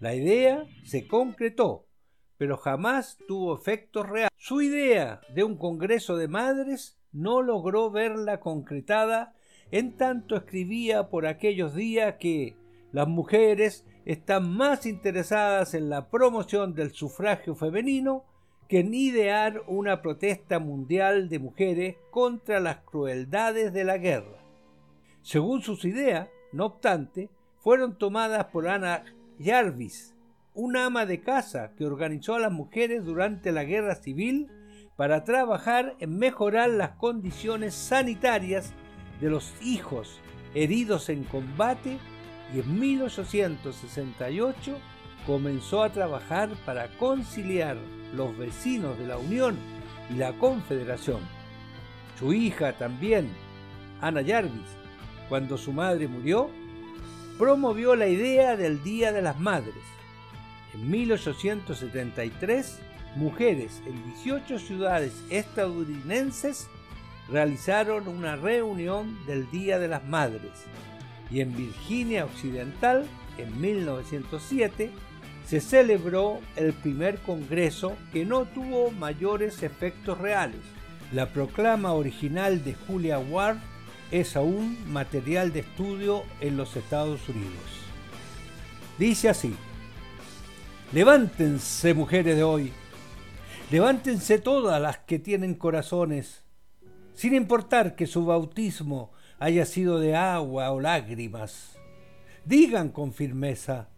La 0.00 0.14
idea 0.14 0.64
se 0.84 1.06
concretó, 1.08 1.86
pero 2.36 2.56
jamás 2.56 3.18
tuvo 3.26 3.56
efectos 3.56 4.08
reales. 4.08 4.30
Su 4.36 4.62
idea 4.62 5.20
de 5.34 5.44
un 5.44 5.56
Congreso 5.56 6.16
de 6.16 6.28
Madres 6.28 6.98
no 7.12 7.42
logró 7.42 7.90
verla 7.90 8.38
concretada 8.40 9.34
en 9.70 9.96
tanto 9.96 10.36
escribía 10.36 11.08
por 11.08 11.26
aquellos 11.26 11.74
días 11.74 12.14
que 12.20 12.56
las 12.92 13.08
mujeres 13.08 13.84
están 14.04 14.50
más 14.50 14.86
interesadas 14.86 15.74
en 15.74 15.90
la 15.90 16.08
promoción 16.08 16.74
del 16.74 16.92
sufragio 16.92 17.54
femenino 17.54 18.24
que 18.68 18.80
en 18.80 18.94
idear 18.94 19.62
una 19.66 20.00
protesta 20.00 20.58
mundial 20.58 21.28
de 21.28 21.38
mujeres 21.38 21.96
contra 22.10 22.60
las 22.60 22.78
crueldades 22.78 23.72
de 23.72 23.84
la 23.84 23.98
guerra. 23.98 24.38
Según 25.22 25.62
sus 25.62 25.84
ideas, 25.84 26.28
no 26.52 26.66
obstante, 26.66 27.30
fueron 27.58 27.96
tomadas 27.98 28.46
por 28.46 28.68
Ana 28.68 29.04
Jarvis, 29.40 30.14
una 30.54 30.86
ama 30.86 31.06
de 31.06 31.20
casa 31.20 31.72
que 31.76 31.84
organizó 31.86 32.34
a 32.34 32.40
las 32.40 32.52
mujeres 32.52 33.04
durante 33.04 33.52
la 33.52 33.64
guerra 33.64 33.94
civil 33.94 34.50
para 34.96 35.24
trabajar 35.24 35.94
en 36.00 36.18
mejorar 36.18 36.70
las 36.70 36.90
condiciones 36.90 37.74
sanitarias 37.74 38.72
de 39.20 39.30
los 39.30 39.54
hijos 39.62 40.20
heridos 40.54 41.08
en 41.08 41.24
combate 41.24 41.98
y 42.54 42.60
en 42.60 42.80
1868 42.80 44.76
comenzó 45.26 45.82
a 45.82 45.92
trabajar 45.92 46.50
para 46.64 46.88
conciliar 46.96 47.76
los 48.14 48.36
vecinos 48.36 48.98
de 48.98 49.06
la 49.06 49.18
Unión 49.18 49.56
y 50.10 50.14
la 50.14 50.32
Confederación. 50.32 51.20
Su 52.18 52.32
hija 52.32 52.72
también, 52.72 53.28
Ana 54.00 54.24
Jarvis, 54.26 54.77
cuando 55.28 55.58
su 55.58 55.72
madre 55.72 56.08
murió, 56.08 56.50
promovió 57.38 57.94
la 57.94 58.08
idea 58.08 58.56
del 58.56 58.82
Día 58.82 59.12
de 59.12 59.22
las 59.22 59.38
Madres. 59.38 59.74
En 60.74 60.90
1873, 60.90 62.78
mujeres 63.16 63.82
en 63.86 64.02
18 64.14 64.58
ciudades 64.58 65.12
estadounidenses 65.30 66.68
realizaron 67.30 68.08
una 68.08 68.36
reunión 68.36 69.18
del 69.26 69.50
Día 69.50 69.78
de 69.78 69.88
las 69.88 70.04
Madres 70.04 70.52
y 71.30 71.40
en 71.40 71.56
Virginia 71.56 72.24
Occidental, 72.24 73.06
en 73.36 73.60
1907, 73.60 74.90
se 75.46 75.60
celebró 75.60 76.40
el 76.56 76.72
primer 76.72 77.18
congreso 77.18 77.96
que 78.12 78.24
no 78.24 78.44
tuvo 78.44 78.90
mayores 78.90 79.62
efectos 79.62 80.18
reales. 80.18 80.60
La 81.12 81.26
proclama 81.26 81.92
original 81.92 82.64
de 82.64 82.74
Julia 82.74 83.18
Ward 83.18 83.58
es 84.10 84.36
aún 84.36 84.78
material 84.90 85.52
de 85.52 85.60
estudio 85.60 86.22
en 86.40 86.56
los 86.56 86.76
Estados 86.76 87.28
Unidos. 87.28 87.52
Dice 88.98 89.28
así, 89.28 89.54
levántense 90.92 91.94
mujeres 91.94 92.36
de 92.36 92.42
hoy, 92.42 92.72
levántense 93.70 94.38
todas 94.38 94.80
las 94.80 94.98
que 94.98 95.18
tienen 95.18 95.54
corazones, 95.54 96.44
sin 97.14 97.34
importar 97.34 97.96
que 97.96 98.06
su 98.06 98.24
bautismo 98.24 99.12
haya 99.38 99.66
sido 99.66 100.00
de 100.00 100.16
agua 100.16 100.70
o 100.72 100.80
lágrimas. 100.80 101.76
Digan 102.44 102.88
con 102.90 103.12
firmeza, 103.12 103.88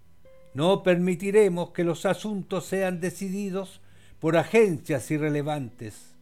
no 0.55 0.83
permitiremos 0.83 1.71
que 1.71 1.85
los 1.85 2.05
asuntos 2.05 2.67
sean 2.67 3.01
decididos 3.01 3.81
por 4.19 4.37
agencias 4.37 5.11
irrelevantes. 5.11 6.17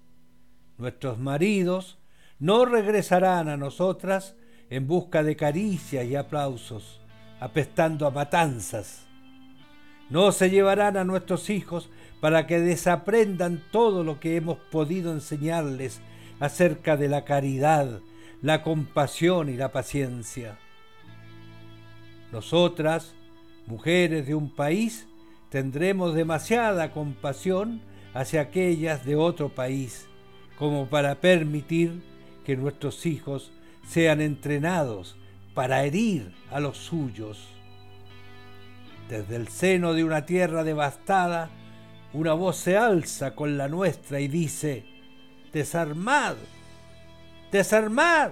Nuestros 0.76 1.18
maridos 1.18 1.97
no 2.38 2.64
regresarán 2.64 3.48
a 3.48 3.56
nosotras 3.56 4.36
en 4.70 4.86
busca 4.86 5.22
de 5.22 5.36
caricias 5.36 6.06
y 6.06 6.14
aplausos, 6.14 7.00
apestando 7.40 8.06
a 8.06 8.10
matanzas. 8.10 9.06
No 10.10 10.32
se 10.32 10.50
llevarán 10.50 10.96
a 10.96 11.04
nuestros 11.04 11.50
hijos 11.50 11.90
para 12.20 12.46
que 12.46 12.60
desaprendan 12.60 13.62
todo 13.70 14.04
lo 14.04 14.20
que 14.20 14.36
hemos 14.36 14.58
podido 14.58 15.12
enseñarles 15.12 16.00
acerca 16.40 16.96
de 16.96 17.08
la 17.08 17.24
caridad, 17.24 18.00
la 18.40 18.62
compasión 18.62 19.48
y 19.48 19.56
la 19.56 19.72
paciencia. 19.72 20.58
Nosotras, 22.32 23.14
mujeres 23.66 24.26
de 24.26 24.34
un 24.34 24.54
país, 24.54 25.08
tendremos 25.50 26.14
demasiada 26.14 26.92
compasión 26.92 27.80
hacia 28.14 28.42
aquellas 28.42 29.04
de 29.04 29.16
otro 29.16 29.48
país, 29.48 30.06
como 30.58 30.88
para 30.88 31.20
permitir 31.20 32.02
que 32.48 32.56
nuestros 32.56 33.04
hijos 33.04 33.52
sean 33.86 34.22
entrenados 34.22 35.16
para 35.52 35.84
herir 35.84 36.32
a 36.50 36.60
los 36.60 36.78
suyos. 36.78 37.46
Desde 39.10 39.36
el 39.36 39.48
seno 39.48 39.92
de 39.92 40.02
una 40.02 40.24
tierra 40.24 40.64
devastada, 40.64 41.50
una 42.14 42.32
voz 42.32 42.56
se 42.56 42.78
alza 42.78 43.34
con 43.34 43.58
la 43.58 43.68
nuestra 43.68 44.20
y 44.20 44.28
dice, 44.28 44.86
desarmad, 45.52 46.36
desarmad. 47.52 48.30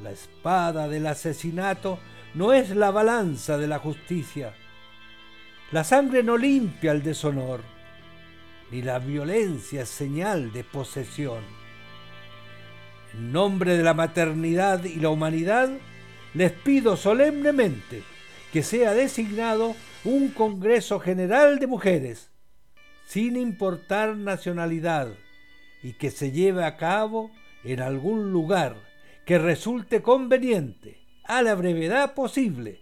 La 0.00 0.12
espada 0.12 0.86
del 0.86 1.08
asesinato 1.08 1.98
no 2.34 2.52
es 2.52 2.70
la 2.70 2.92
balanza 2.92 3.58
de 3.58 3.66
la 3.66 3.80
justicia. 3.80 4.54
La 5.72 5.82
sangre 5.82 6.22
no 6.22 6.36
limpia 6.36 6.92
el 6.92 7.02
deshonor, 7.02 7.62
ni 8.70 8.80
la 8.80 9.00
violencia 9.00 9.82
es 9.82 9.88
señal 9.88 10.52
de 10.52 10.62
posesión. 10.62 11.61
En 13.14 13.32
nombre 13.32 13.76
de 13.76 13.82
la 13.82 13.94
maternidad 13.94 14.84
y 14.84 14.96
la 14.96 15.10
humanidad, 15.10 15.70
les 16.34 16.52
pido 16.52 16.96
solemnemente 16.96 18.02
que 18.52 18.62
sea 18.62 18.94
designado 18.94 19.74
un 20.04 20.28
Congreso 20.28 20.98
General 20.98 21.58
de 21.58 21.66
Mujeres, 21.66 22.30
sin 23.06 23.36
importar 23.36 24.16
nacionalidad, 24.16 25.08
y 25.82 25.94
que 25.94 26.10
se 26.10 26.32
lleve 26.32 26.64
a 26.64 26.76
cabo 26.76 27.30
en 27.64 27.80
algún 27.80 28.32
lugar 28.32 28.76
que 29.26 29.38
resulte 29.38 30.02
conveniente 30.02 30.98
a 31.24 31.42
la 31.42 31.54
brevedad 31.54 32.14
posible 32.14 32.80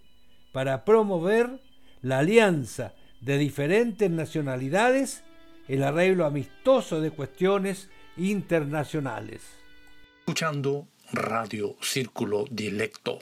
para 0.51 0.85
promover 0.85 1.59
la 2.01 2.19
alianza 2.19 2.93
de 3.21 3.37
diferentes 3.37 4.09
nacionalidades, 4.09 5.23
el 5.67 5.83
arreglo 5.83 6.25
amistoso 6.25 7.01
de 7.01 7.11
cuestiones 7.11 7.89
internacionales. 8.17 9.60
Escuchando 10.21 10.87
Radio 11.11 11.75
Círculo 11.81 12.45
Directo. 12.51 13.17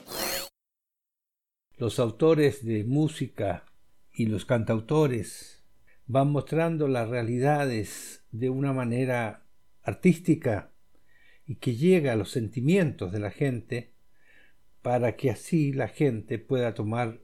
Los 1.78 1.98
autores 1.98 2.62
de 2.62 2.84
música 2.84 3.64
y 4.12 4.26
los 4.26 4.44
cantautores 4.44 5.64
van 6.06 6.30
mostrando 6.30 6.88
las 6.88 7.08
realidades 7.08 8.22
de 8.32 8.50
una 8.50 8.74
manera 8.74 9.46
artística 9.82 10.74
y 11.46 11.56
que 11.56 11.74
llega 11.74 12.12
a 12.12 12.16
los 12.16 12.30
sentimientos 12.32 13.10
de 13.12 13.18
la 13.18 13.30
gente 13.30 13.94
para 14.82 15.16
que 15.16 15.30
así 15.30 15.72
la 15.72 15.88
gente 15.88 16.38
pueda 16.38 16.74
tomar 16.74 17.22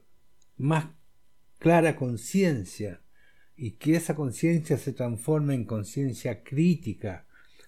más 0.57 0.87
clara 1.59 1.95
conciencia 1.95 3.03
y 3.55 3.73
que 3.73 3.95
esa 3.95 4.15
conciencia 4.15 4.79
se 4.79 4.91
transforme 4.91 5.53
en 5.53 5.65
conciencia 5.65 6.43
crítica 6.43 7.26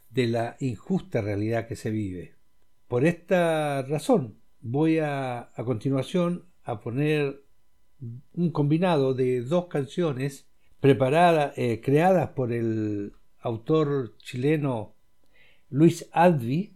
de 0.09 0.27
la 0.27 0.57
injusta 0.59 1.21
realidad 1.21 1.67
que 1.67 1.75
se 1.75 1.91
vive. 1.91 2.35
Por 2.87 3.05
esta 3.05 3.83
razón 3.83 4.35
voy 4.61 4.99
a, 4.99 5.51
a 5.53 5.63
continuación 5.63 6.45
a 6.63 6.81
poner 6.81 7.43
un 8.33 8.51
combinado 8.51 9.13
de 9.13 9.41
dos 9.41 9.67
canciones 9.67 10.47
preparadas, 10.79 11.57
eh, 11.57 11.81
creadas 11.83 12.29
por 12.29 12.53
el 12.53 13.13
autor 13.39 14.15
chileno 14.17 14.95
Luis 15.69 16.09
Advi 16.11 16.73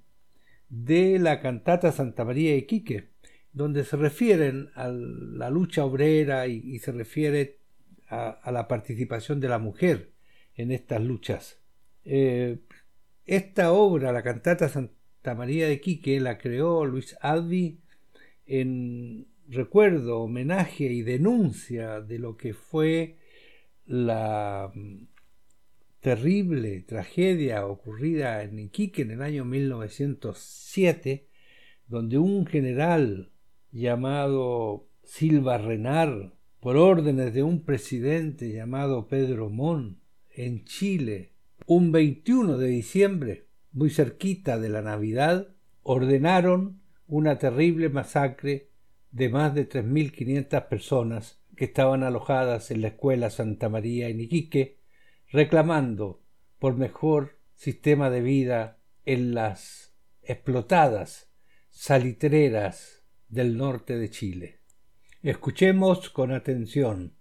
de 0.69 1.19
la 1.19 1.41
cantata 1.41 1.91
Santa 1.91 2.25
María 2.25 2.53
de 2.53 2.65
Quique, 2.65 3.09
donde 3.53 3.85
se 3.85 3.97
refieren 3.97 4.69
a 4.75 4.87
la 4.87 5.49
lucha 5.49 5.85
obrera 5.85 6.47
y, 6.47 6.79
se 6.79 6.91
refiere 6.91 7.59
a, 8.09 8.51
la 8.51 8.67
participación 8.67 9.39
de 9.39 9.49
la 9.49 9.59
mujer 9.59 10.11
en 10.55 10.71
estas 10.71 11.01
luchas. 11.01 11.59
Eh, 12.05 12.57
esta 13.25 13.71
obra, 13.71 14.11
la 14.11 14.23
cantata 14.23 14.69
Santa 14.69 15.35
María 15.35 15.67
de 15.67 15.79
Quique, 15.79 16.19
la 16.19 16.37
creó 16.37 16.85
Luis 16.85 17.15
Advi 17.21 17.79
en 18.45 19.27
recuerdo, 19.47 20.21
homenaje 20.21 20.85
y 20.85 21.01
denuncia 21.01 22.01
de 22.01 22.19
lo 22.19 22.37
que 22.37 22.53
fue 22.53 23.17
la 23.85 24.71
terrible 25.99 26.81
tragedia 26.81 27.65
ocurrida 27.65 28.43
en 28.43 28.59
Iquique 28.59 29.03
en 29.03 29.11
el 29.11 29.21
año 29.21 29.45
1907, 29.45 31.27
donde 31.87 32.17
un 32.17 32.45
general 32.45 33.31
llamado 33.71 34.89
Silva 35.03 35.57
Renar, 35.57 36.33
por 36.59 36.77
órdenes 36.77 37.33
de 37.33 37.43
un 37.43 37.63
presidente 37.63 38.51
llamado 38.51 39.07
Pedro 39.07 39.49
Mon, 39.49 39.99
en 40.35 40.63
Chile, 40.65 41.32
un 41.65 41.91
21 41.91 42.57
de 42.57 42.67
diciembre, 42.67 43.47
muy 43.71 43.89
cerquita 43.89 44.59
de 44.59 44.69
la 44.69 44.81
Navidad, 44.81 45.55
ordenaron 45.81 46.81
una 47.07 47.37
terrible 47.37 47.89
masacre 47.89 48.69
de 49.11 49.29
más 49.29 49.53
de 49.53 49.69
3.500 49.69 50.67
personas 50.67 51.39
que 51.55 51.65
estaban 51.65 52.03
alojadas 52.03 52.71
en 52.71 52.81
la 52.81 52.89
escuela 52.89 53.29
Santa 53.29 53.69
María 53.69 54.09
en 54.09 54.19
Iquique, 54.19 54.79
reclamando 55.31 56.21
por 56.59 56.75
mejor 56.75 57.37
sistema 57.55 58.09
de 58.09 58.21
vida 58.21 58.79
en 59.05 59.33
las 59.33 59.93
explotadas 60.23 61.29
salitreras 61.69 63.03
del 63.29 63.57
norte 63.57 63.97
de 63.97 64.09
Chile. 64.09 64.59
Escuchemos 65.21 66.09
con 66.09 66.31
atención 66.31 67.13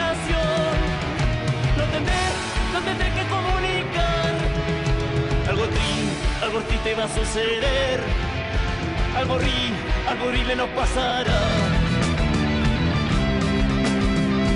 comunicación. 0.00 0.72
No 1.76 1.84
tendré, 1.84 2.22
no 2.72 2.80
tendré 2.80 3.08
que 3.12 3.24
comunicar. 3.28 4.32
Algo 5.48 5.64
tri, 5.64 5.92
algo 6.42 6.60
tri 6.60 6.76
te 6.78 6.94
va 6.94 7.04
a 7.04 7.08
suceder. 7.08 8.00
Algo 9.16 9.38
ri, 9.38 9.72
algo 10.08 10.30
ri 10.30 10.44
le 10.44 10.56
nos 10.56 10.68
pasará. 10.70 11.40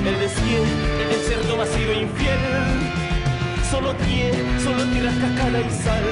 El 0.07 0.19
desfiel, 0.21 0.69
el 1.13 1.21
cerdo 1.29 1.63
ha 1.63 1.67
sido 1.67 1.93
infiel. 1.93 2.45
Solo 3.71 3.95
tie, 3.95 4.33
solo 4.63 4.85
tiras 4.93 5.15
cascada 5.17 5.61
y 5.61 5.71
sal. 5.71 6.07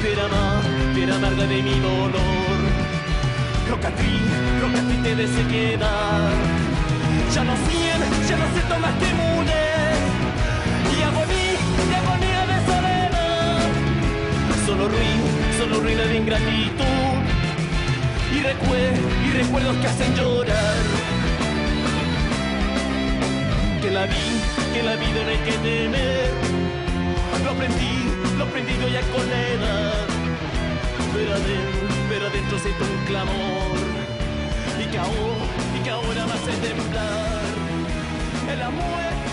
Piedra 0.00 0.28
más, 0.28 0.64
piedra 0.94 1.16
amarga 1.16 1.44
de 1.46 1.62
mi 1.62 1.80
dolor. 1.80 2.58
Rocatri, 3.68 4.20
rocatri 4.60 4.96
te 5.02 5.16
desequedar. 5.16 6.67
Ya 7.34 7.44
no 7.44 7.54
siento, 7.56 8.06
ya 8.28 8.36
no 8.36 8.46
siento 8.52 8.78
más 8.78 8.98
temores. 8.98 9.98
Y 10.96 11.02
agonía, 11.02 11.60
y 11.88 11.94
agonía 12.00 12.46
de 12.50 12.56
soledad. 12.66 13.60
Solo 14.66 14.88
ruido, 14.88 15.26
solo 15.58 15.80
ruido 15.80 16.06
de 16.06 16.16
ingratitud. 16.16 17.16
Y, 18.34 18.40
recuerdos, 18.40 19.12
y 19.26 19.30
recuerdos 19.38 19.76
que 19.76 19.86
hacen 19.86 20.14
llorar. 20.16 20.76
Que 23.82 23.90
la 23.90 24.06
vida 24.06 24.58
que 24.78 24.82
la 24.82 24.96
vida 24.96 25.22
no 25.24 25.30
hay 25.30 25.38
que 25.38 25.52
temer. 25.52 26.30
Lo 27.44 27.50
aprendí, 27.50 27.94
lo 28.36 28.44
aprendí 28.44 28.72
yo 28.80 28.88
ya 28.88 29.00
con 29.12 29.24
la. 29.28 29.92
Pero 31.14 31.32
adentro, 31.32 31.88
pero 32.08 32.26
adentro 32.28 32.58
siento 32.58 32.84
un 32.84 33.04
clamor. 33.06 33.78
Y 34.80 34.84
que 34.90 34.98
ahora, 34.98 35.67
que 35.88 35.92
ahora 35.92 36.26
me 36.26 36.32
hace 36.34 36.52
temblar. 36.68 37.54
El 38.52 38.60
amor, 38.60 39.27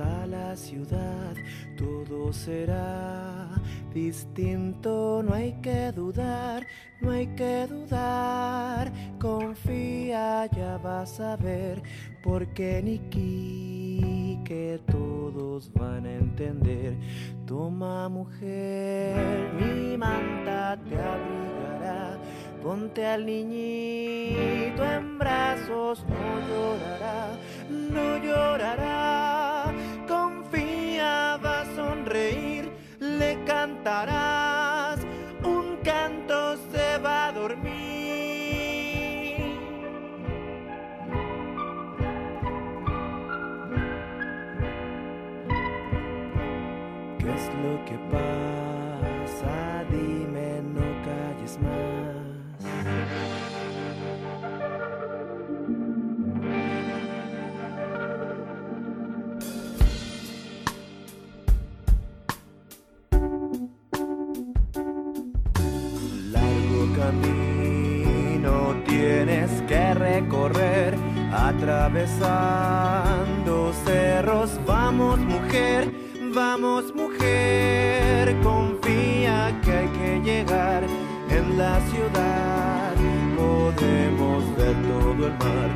a 0.00 0.26
la 0.26 0.56
ciudad, 0.56 1.34
todo 1.76 2.32
será 2.32 3.48
distinto, 3.94 5.22
no 5.22 5.34
hay 5.34 5.52
que 5.62 5.92
dudar, 5.92 6.66
no 7.00 7.10
hay 7.10 7.26
que 7.28 7.66
dudar, 7.66 8.92
confía, 9.18 10.46
ya 10.46 10.76
vas 10.78 11.18
a 11.20 11.36
ver, 11.36 11.82
porque 12.22 12.82
Niki 12.82 14.38
que 14.44 14.80
todos 14.90 15.72
van 15.72 16.04
a 16.06 16.12
entender, 16.12 16.96
toma 17.46 18.08
mujer, 18.08 19.16
mi 19.58 19.96
manta 19.96 20.78
te 20.88 20.96
abrigará. 20.96 22.18
Ponte 22.62 23.06
al 23.06 23.24
niñito 23.24 24.84
en 24.84 25.18
brazos, 25.18 26.04
no 26.06 26.40
llorará, 26.46 27.28
no 27.70 28.18
llorará. 28.18 29.49
cantará. 33.82 34.49
Atravesando 71.80 73.72
cerros. 73.84 74.50
Vamos 74.66 75.18
mujer, 75.20 75.90
vamos 76.34 76.94
mujer, 76.94 78.36
confía 78.42 79.58
que 79.64 79.72
hay 79.72 79.88
que 79.88 80.20
llegar 80.22 80.82
en 81.30 81.58
la 81.58 81.80
ciudad. 81.90 82.92
Podemos 83.36 84.56
ver 84.56 84.76
todo 84.82 85.26
el 85.26 85.32
mar. 85.32 85.70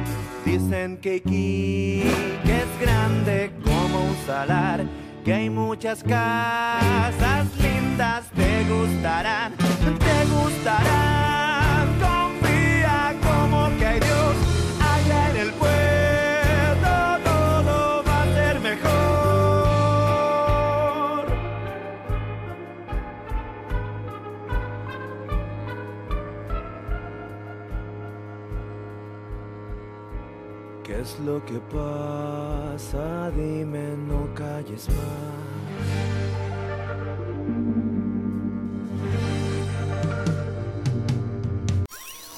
Dicen 0.44 0.98
que 0.98 1.22
que 1.22 2.02
es 2.02 2.80
grande 2.80 3.50
como 3.64 4.04
un 4.04 4.16
salar, 4.26 4.84
que 5.24 5.32
hay 5.32 5.48
muchas 5.48 6.02
casas 6.02 7.46
lindas, 7.58 8.26
te 8.30 8.64
gustarán, 8.68 9.52
te 9.56 10.24
gustarán. 10.26 11.14
Es 31.04 31.20
lo 31.20 31.44
que 31.44 31.58
pasa? 31.70 33.30
Dime, 33.30 33.96
no 33.96 34.32
calles 34.34 34.88
más. 34.88 34.96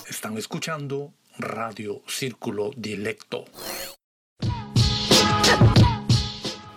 Están 0.08 0.36
escuchando 0.36 1.12
Radio 1.38 2.02
Círculo 2.08 2.70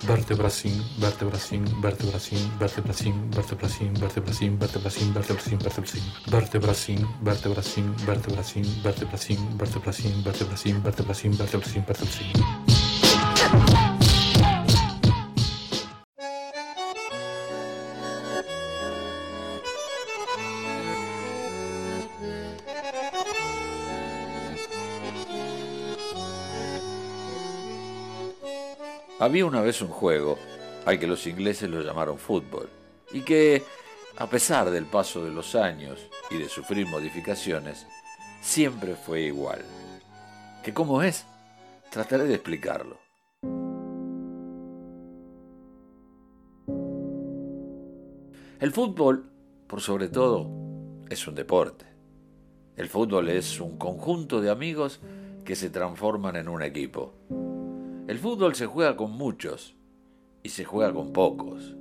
Directo. 0.10 0.36
vertebracin, 0.36 0.84
vertebracin, 1.00 1.66
vertebracin, 1.82 2.52
vertebracin, 2.58 3.16
vertebracin, 3.32 4.00
vertebracin, 4.00 4.58
vertebracin, 4.58 5.10
vertebracin, 5.12 5.60
vertebracin, 5.60 6.08
vertebracin, 6.26 7.06
vertebracin, 7.24 7.94
vertebracin, 8.06 8.66
vertebracin, 8.84 9.38
vertebracin, 9.58 10.24
vertebracin, 10.24 10.82
vertebracin, 10.84 11.34
vertebracin, 11.34 11.84
vertebracin. 11.86 12.69
Había 29.30 29.46
una 29.46 29.62
vez 29.62 29.80
un 29.84 29.90
juego 29.90 30.40
al 30.88 30.98
que 30.98 31.06
los 31.06 31.28
ingleses 31.28 31.70
lo 31.70 31.84
llamaron 31.84 32.18
fútbol 32.18 32.68
y 33.12 33.22
que, 33.22 33.62
a 34.18 34.28
pesar 34.28 34.72
del 34.72 34.88
paso 34.88 35.24
de 35.24 35.30
los 35.30 35.54
años 35.54 36.00
y 36.32 36.38
de 36.40 36.50
sufrir 36.50 36.88
modificaciones, 36.88 37.86
siempre 38.42 38.96
fue 38.96 39.22
igual. 39.22 39.64
¿Que 40.64 40.74
cómo 40.74 41.04
es? 41.04 41.28
Trataré 41.92 42.24
de 42.24 42.34
explicarlo. 42.34 42.98
El 48.60 48.72
fútbol, 48.72 49.30
por 49.68 49.82
sobre 49.82 50.08
todo, 50.08 50.50
es 51.08 51.28
un 51.28 51.36
deporte. 51.36 51.86
El 52.76 52.90
fútbol 52.90 53.30
es 53.30 53.60
un 53.60 53.78
conjunto 53.78 54.42
de 54.42 54.50
amigos 54.50 55.00
que 55.46 55.56
se 55.56 55.70
transforman 55.70 56.36
en 56.36 56.50
un 56.50 56.64
equipo. 56.64 57.14
El 58.10 58.18
fútbol 58.18 58.56
se 58.56 58.66
juega 58.66 58.98
con 58.98 59.12
muchos 59.12 59.76
y 60.42 60.50
se 60.50 60.66
juega 60.66 60.92
con 60.92 61.14
pocos. 61.14 61.76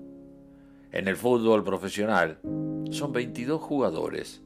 En 0.92 1.08
el 1.08 1.16
fútbol 1.16 1.64
profesional 1.64 2.38
son 2.90 3.14
22 3.14 3.58
jugadores 3.58 4.42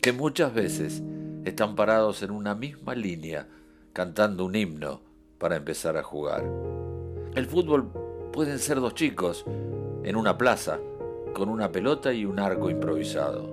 que 0.00 0.12
muchas 0.12 0.54
veces 0.54 1.02
están 1.44 1.74
parados 1.74 2.22
en 2.22 2.30
una 2.30 2.54
misma 2.54 2.94
línea 2.94 3.48
cantando 3.92 4.44
un 4.44 4.54
himno 4.54 5.00
para 5.38 5.56
empezar 5.56 5.96
a 5.96 6.04
jugar. 6.04 6.44
El 7.34 7.46
fútbol 7.46 7.90
pueden 8.32 8.60
ser 8.60 8.78
dos 8.78 8.94
chicos 8.94 9.44
en 10.04 10.14
una 10.14 10.38
plaza 10.38 10.78
con 11.34 11.48
una 11.48 11.72
pelota 11.72 12.12
y 12.12 12.24
un 12.24 12.38
arco 12.38 12.70
improvisado. 12.70 13.50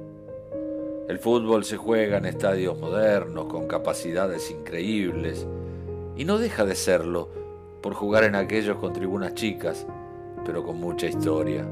El 1.07 1.17
fútbol 1.17 1.65
se 1.65 1.77
juega 1.77 2.19
en 2.19 2.27
estadios 2.27 2.77
modernos 2.77 3.45
con 3.45 3.67
capacidades 3.67 4.51
increíbles 4.51 5.47
y 6.15 6.25
no 6.25 6.37
deja 6.37 6.63
de 6.63 6.75
serlo 6.75 7.38
por 7.81 7.93
jugar 7.93 8.23
en 8.23 8.35
aquellos 8.35 8.77
con 8.77 8.93
tribunas 8.93 9.33
chicas, 9.33 9.85
pero 10.45 10.63
con 10.63 10.79
mucha 10.79 11.07
historia. 11.07 11.65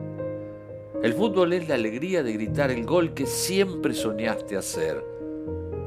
El 1.03 1.13
fútbol 1.13 1.53
es 1.53 1.67
la 1.67 1.75
alegría 1.75 2.23
de 2.23 2.33
gritar 2.33 2.71
el 2.71 2.85
gol 2.85 3.13
que 3.13 3.25
siempre 3.25 3.93
soñaste 3.93 4.57
hacer. 4.57 5.03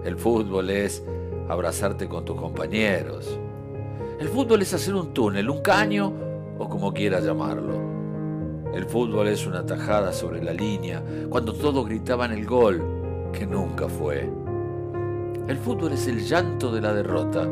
El 0.05 0.17
fútbol 0.17 0.71
es 0.71 1.03
abrazarte 1.49 2.09
con 2.09 2.25
tus 2.25 2.37
compañeros. 2.37 3.39
El 4.21 4.29
fútbol 4.29 4.63
es 4.63 4.73
hacer 4.73 4.95
un 4.95 5.13
túnel, 5.13 5.51
un 5.51 5.63
caño 5.63 6.13
o 6.59 6.69
como 6.69 6.93
quieras 6.93 7.25
llamarlo. 7.25 7.81
El 8.75 8.85
fútbol 8.85 9.29
es 9.29 9.47
una 9.47 9.67
tajada 9.67 10.13
sobre 10.13 10.43
la 10.45 10.53
línea, 10.53 11.03
cuando 11.29 11.53
todos 11.55 11.87
gritaban 11.87 12.31
el 12.33 12.47
gol, 12.47 12.81
que 13.33 13.47
nunca 13.47 13.89
fue. 13.89 14.31
El 15.49 15.57
fútbol 15.59 15.93
es 15.93 16.07
el 16.07 16.25
llanto 16.25 16.71
de 16.71 16.81
la 16.81 16.95
derrota 16.95 17.49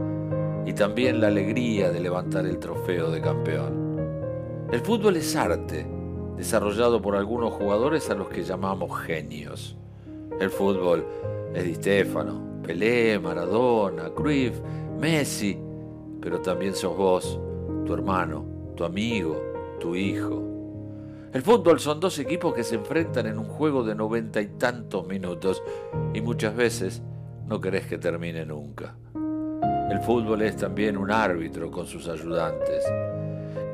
y 0.69 0.75
también 0.75 1.19
la 1.19 1.29
alegría 1.29 1.91
de 1.91 1.99
levantar 1.99 2.45
el 2.45 2.59
trofeo 2.59 3.11
de 3.11 3.23
campeón. 3.23 3.97
El 4.71 4.81
fútbol 4.81 5.17
es 5.17 5.35
arte, 5.35 5.87
desarrollado 6.37 7.01
por 7.01 7.17
algunos 7.17 7.55
jugadores 7.55 8.11
a 8.11 8.15
los 8.15 8.29
que 8.29 8.45
llamamos 8.45 9.01
genios. 9.01 9.79
El 10.39 10.51
fútbol 10.51 11.07
es 11.55 11.65
Di 11.65 11.75
Stefano, 11.75 12.61
Pelé, 12.63 13.19
Maradona, 13.19 14.11
Cruyff, 14.11 14.61
Messi, 15.01 15.59
pero 16.21 16.43
también 16.43 16.75
sos 16.75 16.95
vos, 16.95 17.41
tu 17.87 17.95
hermano, 17.95 18.45
tu 18.77 18.85
amigo, 18.85 19.41
tu 19.81 19.97
hijo. 19.97 20.43
El 21.33 21.41
fútbol 21.41 21.81
son 21.81 21.99
dos 21.99 22.19
equipos 22.19 22.53
que 22.53 22.63
se 22.63 22.75
enfrentan 22.75 23.27
en 23.27 23.39
un 23.39 23.47
juego 23.47 23.85
de 23.85 23.95
noventa 23.95 24.43
y 24.43 24.49
tantos 24.49 25.07
minutos 25.07 25.63
y 26.13 26.21
muchas 26.21 26.55
veces 26.55 27.03
no 27.47 27.59
querés 27.59 27.87
que 27.87 27.97
termine 27.97 28.45
nunca. 28.45 28.97
El 29.91 30.01
fútbol 30.01 30.43
es 30.43 30.57
también 30.57 30.97
un 30.97 31.11
árbitro 31.11 31.71
con 31.71 31.87
sus 31.87 32.09
ayudantes. 32.09 32.85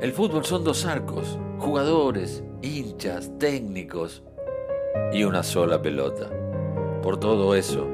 El 0.01 0.13
fútbol 0.13 0.45
son 0.45 0.63
dos 0.63 0.85
arcos, 0.85 1.37
jugadores, 1.59 2.43
hinchas, 2.61 3.31
técnicos 3.37 4.23
y 5.11 5.23
una 5.23 5.43
sola 5.43 5.81
pelota. 5.81 6.29
Por 7.01 7.19
todo 7.19 7.53
eso, 7.53 7.87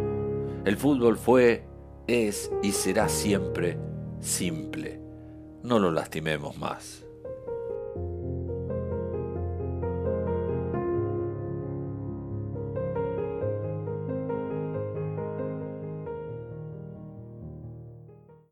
el 0.66 0.78
fútbol 0.78 1.18
fue, 1.18 1.66
es 2.08 2.52
y 2.62 2.72
será 2.72 3.10
siempre 3.10 3.78
simple. 4.20 5.02
No 5.64 5.80
lo 5.80 5.92
lastimemos 5.92 6.58
más. 6.58 7.04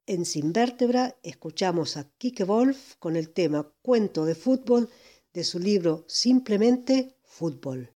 En 0.10 0.26
Sin 0.26 0.54
Vértebra 0.54 1.16
escuchamos 1.22 1.96
a 1.96 2.04
Kike 2.18 2.44
Wolf 2.44 2.96
con 2.98 3.16
el 3.16 3.30
tema 3.30 3.72
Cuento 3.84 4.26
de 4.26 4.34
fútbol 4.34 4.90
de 5.34 5.44
su 5.44 5.60
libro 5.60 6.04
Simplemente 6.08 7.14
Fútbol. 7.24 7.94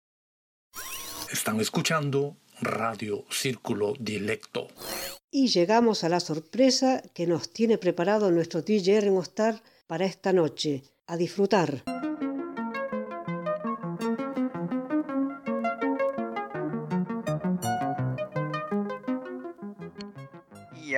Están 1.32 1.58
escuchando 1.58 2.36
Radio 2.60 3.24
Círculo 3.30 3.94
Dilecto. 3.98 4.68
Y 5.30 5.46
llegamos 5.48 6.04
a 6.04 6.10
la 6.10 6.20
sorpresa 6.20 7.02
que 7.14 7.26
nos 7.26 7.50
tiene 7.50 7.78
preparado 7.78 8.30
nuestro 8.30 8.60
DJ 8.60 9.00
Ringo 9.00 9.22
Starr 9.22 9.62
para 9.86 10.04
esta 10.04 10.34
noche. 10.34 10.82
A 11.06 11.16
disfrutar. 11.16 11.82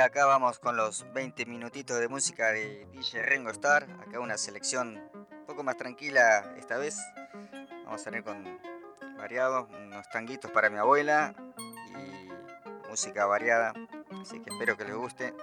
Acá 0.04 0.26
vamos 0.26 0.58
con 0.58 0.76
los 0.76 1.10
20 1.14 1.46
minutitos 1.46 1.98
de 1.98 2.08
música 2.08 2.48
de 2.52 2.86
DJ 2.92 3.22
Ringo 3.22 3.48
Starr. 3.50 3.86
Acá 4.06 4.20
una 4.20 4.36
selección 4.36 4.98
un 5.14 5.46
poco 5.46 5.62
más 5.62 5.78
tranquila 5.78 6.54
esta 6.58 6.76
vez. 6.76 6.98
Vamos 7.86 8.02
a 8.02 8.04
tener 8.04 8.22
con 8.22 8.60
variados, 9.16 9.66
unos 9.70 10.06
tanguitos 10.10 10.50
para 10.50 10.68
mi 10.68 10.76
abuela 10.76 11.34
y 11.58 12.88
música 12.90 13.24
variada. 13.24 13.72
Así 14.20 14.40
que 14.40 14.50
espero 14.50 14.76
que 14.76 14.84
les 14.84 14.94
guste. 14.94 15.34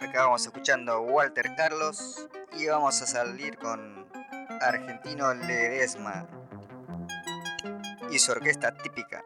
Acá 0.00 0.24
vamos 0.24 0.44
escuchando 0.44 1.00
Walter 1.00 1.54
Carlos 1.56 2.28
y 2.58 2.66
vamos 2.66 3.00
a 3.00 3.06
salir 3.06 3.56
con 3.56 4.06
Argentino 4.60 5.32
Ledesma 5.32 6.26
y 8.10 8.18
su 8.18 8.32
orquesta 8.32 8.76
típica. 8.76 9.23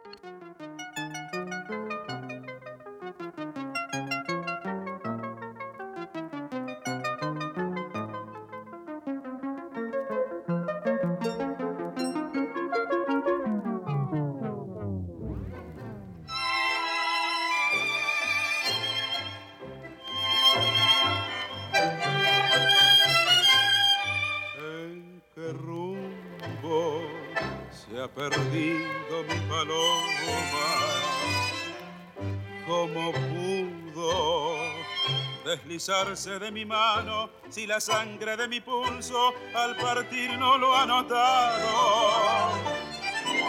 De 35.89 36.53
mi 36.53 36.67
mano 36.67 37.31
si 37.49 37.67
la 37.67 37.81
sangre 37.81 38.37
de 38.37 38.47
mi 38.47 38.61
pulso 38.61 39.33
al 39.55 39.75
partir 39.75 40.39
no 40.39 40.59
lo 40.59 40.77
ha 40.77 40.85
notado? 40.85 42.53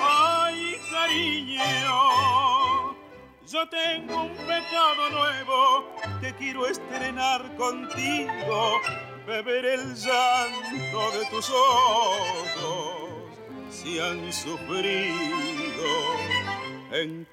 ¡Ay, 0.01 0.77
cariño! 0.89 2.95
Yo 3.45 3.67
tengo 3.67 4.23
un 4.23 4.37
pecado 4.47 5.09
nuevo 5.09 5.93
que 6.21 6.33
quiero 6.35 6.65
estrenar 6.65 7.57
contigo, 7.57 8.79
beber 9.27 9.65
el 9.65 9.95
llanto 9.95 11.11
de 11.11 11.25
tus 11.29 11.49
ojos 11.49 13.33
si 13.69 13.99
han 13.99 14.31
sufrido. 14.31 16.28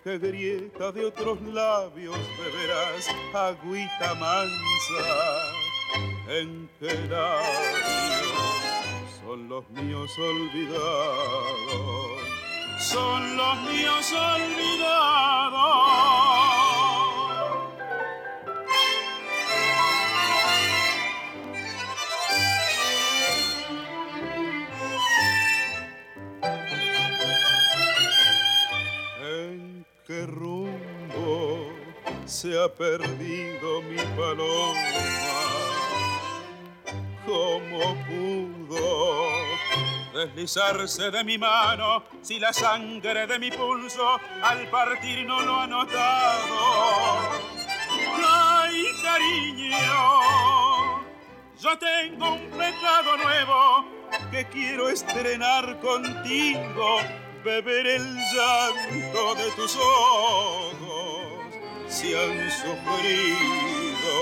Qué 0.07 0.19
grieta 0.19 0.93
de 0.93 1.05
otros 1.05 1.43
labios 1.43 2.17
beberás 2.39 3.09
agüita 3.35 4.15
mansa, 4.15 5.03
en 6.29 6.71
labios 7.09 7.41
son 9.21 9.49
los 9.49 9.69
míos 9.71 10.09
olvidados, 10.17 10.81
son 12.79 13.37
los 13.37 13.57
míos 13.63 14.13
olvidados. 14.13 15.27
Se 32.37 32.53
ha 32.63 32.69
perdido 32.69 33.81
mi 33.81 33.97
paloma? 34.15 34.79
¿Cómo 37.25 37.97
pudo 38.05 39.33
deslizarse 40.13 41.11
de 41.11 41.25
mi 41.25 41.39
mano 41.39 42.05
si 42.21 42.39
la 42.39 42.53
sangre 42.53 43.27
de 43.27 43.39
mi 43.39 43.51
pulso 43.51 44.21
al 44.43 44.69
partir 44.69 45.25
no 45.25 45.41
lo 45.41 45.61
ha 45.61 45.67
notado? 45.67 46.59
¡Ay, 48.29 48.85
cariño! 49.03 49.87
Yo 51.59 51.79
tengo 51.79 52.35
un 52.35 52.51
pecado 52.51 53.17
nuevo 53.17 53.87
que 54.31 54.45
quiero 54.49 54.91
estrenar 54.91 55.81
contigo, 55.81 56.99
beber 57.43 57.87
el 57.87 58.15
llanto 58.15 59.35
de 59.37 59.51
tus 59.53 59.75
ojos 59.75 60.76
si 61.89 62.15
han 62.15 62.51
sufrido. 62.51 64.17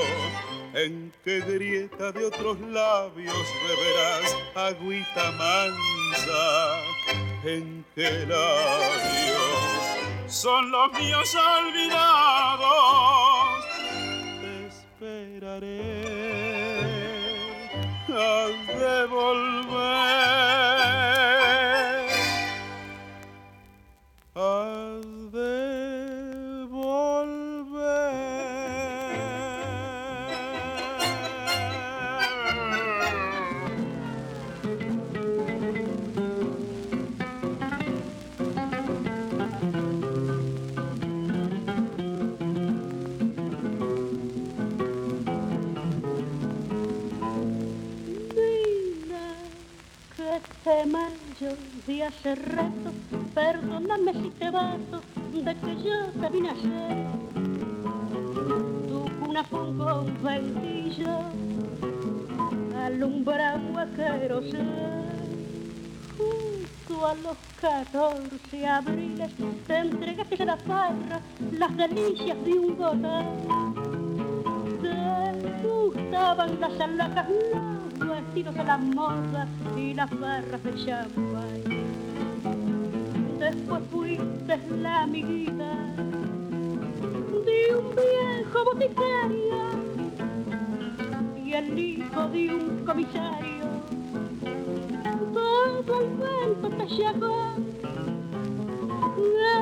¿En 0.74 1.12
qué 1.24 1.40
grieta 1.40 2.10
de 2.12 2.26
otros 2.26 2.58
labios 2.60 3.46
beberás 3.68 4.36
agüita 4.54 5.30
mansa? 5.32 6.80
¿En 7.44 7.84
qué 7.94 8.26
labios 8.26 9.74
son 10.34 10.70
los 10.70 10.92
míos 10.98 11.36
olvidados. 11.36 12.68
Te 14.40 14.66
esperaré, 14.66 16.02
has 18.08 18.66
de 18.66 19.06
de 51.87 52.03
hace 52.03 52.35
rato, 52.35 52.93
perdóname 53.35 54.12
si 54.14 54.30
te 54.30 54.51
bato, 54.51 55.03
de 55.32 55.55
que 55.57 55.82
yo 55.82 56.07
te 56.20 56.28
vine 56.30 56.49
a 56.49 56.53
hacer. 56.53 57.07
Tu 58.89 59.05
cuna 59.20 59.45
fue 59.45 59.68
un 59.68 59.78
conventillo, 59.78 61.18
alumbrado 62.74 63.78
a 63.78 63.87
querosén. 63.87 65.05
Justo 66.16 67.07
a 67.07 67.14
los 67.16 67.37
14 67.61 68.66
abriles 68.66 69.30
te 69.66 69.76
entregaste 69.76 70.43
a 70.43 70.47
la 70.47 70.57
farra 70.57 71.20
las 71.53 71.76
delicias 71.76 72.43
de 72.45 72.53
un 72.53 72.76
gotán. 72.76 73.26
Te 74.80 75.68
gustaban 75.68 76.61
las 76.61 76.80
alhajas, 76.80 77.26
vestidos 78.35 78.57
a 78.57 78.64
la 78.64 78.78
moda 78.78 79.47
y 79.76 79.95
las 79.95 80.11
barras 80.18 80.64
de 80.64 80.74
champán. 80.85 81.62
Después 83.39 83.82
fuiste 83.93 84.59
la 84.82 85.03
amiguita 85.03 85.95
de 87.47 87.76
un 87.76 87.95
viejo 87.95 88.64
boticario 88.64 89.61
y 91.45 91.53
el 91.53 91.78
hijo 91.78 92.28
de 92.28 92.55
un 92.55 92.85
comisario. 92.85 93.64
Todo 95.32 96.01
el 96.01 96.09
vento 96.16 96.68
te 96.76 96.87
llegó, 96.89 97.55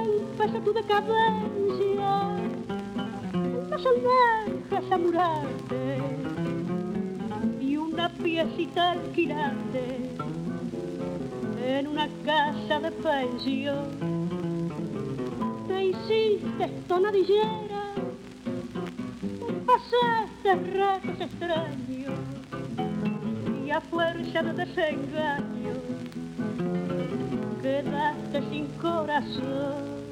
empezó 0.06 0.60
tu 0.60 0.72
decadencia 0.72 1.52
no 3.72 3.78
salvajes 3.78 4.92
a 4.92 4.98
murarte 4.98 5.51
y 5.51 5.51
una 5.51 5.51
piecita 8.22 8.92
alquilante 8.92 10.10
en 11.66 11.86
una 11.88 12.08
casa 12.24 12.80
de 12.80 12.90
pensión. 12.92 13.86
Te 15.66 15.86
hiciste 15.86 16.68
tonadillera, 16.86 17.94
pasaste 19.66 20.54
ratos 20.72 21.20
extraños 21.20 22.18
y 23.66 23.70
a 23.70 23.80
fuerza 23.80 24.42
de 24.42 24.52
desengaño 24.52 25.74
quedaste 27.60 28.42
sin 28.50 28.66
corazón. 28.80 30.02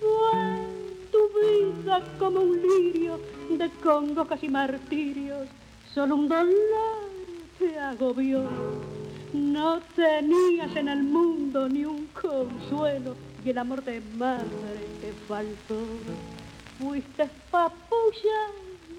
Fue 0.00 0.66
tu 1.12 1.18
vida 1.40 2.02
como 2.18 2.40
un 2.40 2.62
lirio 2.62 3.20
de 3.50 3.68
congojos 3.82 4.42
y 4.42 4.48
martirios, 4.48 5.48
solo 5.92 6.14
un 6.14 6.28
dolor 6.28 7.09
te 7.60 7.78
agobió. 7.78 8.48
No 9.34 9.80
tenías 9.94 10.74
en 10.74 10.88
el 10.88 11.02
mundo 11.02 11.68
ni 11.68 11.84
un 11.84 12.06
consuelo 12.06 13.14
y 13.44 13.50
el 13.50 13.58
amor 13.58 13.84
de 13.84 14.00
madre 14.16 14.80
te 15.00 15.12
faltó. 15.28 15.78
Fuiste 16.78 17.28
papulla 17.50 18.40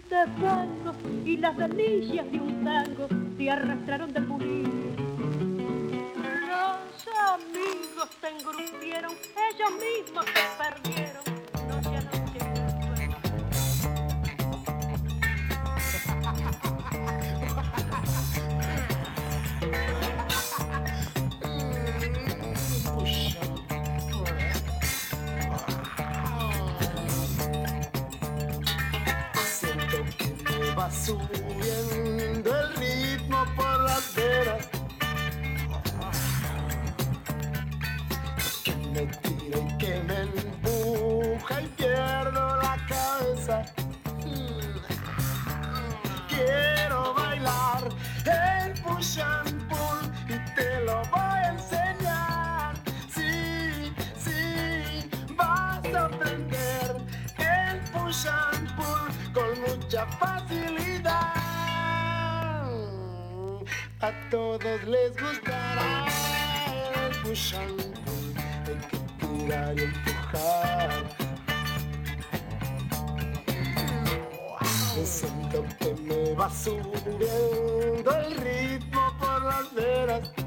de 0.10 0.26
fango 0.40 0.94
y 1.26 1.38
las 1.38 1.58
delicias 1.58 2.32
de 2.32 2.40
un 2.40 2.64
tango 2.64 3.08
te 3.38 3.50
arrastraron 3.50 4.14
del 4.14 4.26
pulir. 4.26 4.70
Los 6.48 7.08
amigos 7.18 8.10
te 8.22 8.30
engrupieron, 8.30 9.12
ellos 9.12 9.72
mismos 9.72 10.26
te 10.26 10.42
perdieron. 10.58 11.41
Subiendo 31.12 32.58
el 32.58 32.76
ritmo 32.76 33.46
por 33.56 33.84
las 33.84 34.16
veras. 34.16 34.71
A 64.04 64.12
todos 64.32 64.84
les 64.86 65.12
gustará 65.16 66.08
el 67.06 67.12
push 67.22 67.54
and 67.54 67.78
pull. 68.04 68.34
Hay 68.66 68.76
que 68.90 68.98
tirar 69.20 69.78
y 69.78 69.84
empujar. 69.84 70.90
Me 74.96 75.06
siento 75.06 75.64
que 75.80 75.94
me 76.02 76.34
va 76.34 76.50
subiendo 76.50 78.12
el 78.26 78.38
ritmo 78.38 79.18
por 79.20 79.44
las 79.44 79.72
veras. 79.76 80.41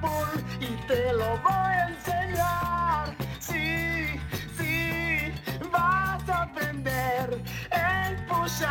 Pull 0.00 0.44
y 0.60 0.66
te 0.86 1.12
lo 1.12 1.38
voy 1.38 1.52
a 1.52 1.88
enseñar. 1.88 3.16
Sí, 3.40 4.20
sí, 4.56 5.32
vas 5.72 6.28
a 6.28 6.42
aprender 6.42 7.42
el 7.72 8.26
push 8.26 8.62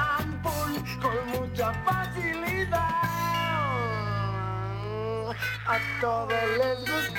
con 1.02 1.28
mucha 1.32 1.74
facilidad. 1.84 2.80
A 5.66 5.78
todos 6.02 6.34
les 6.58 6.80
gustará 6.80 7.13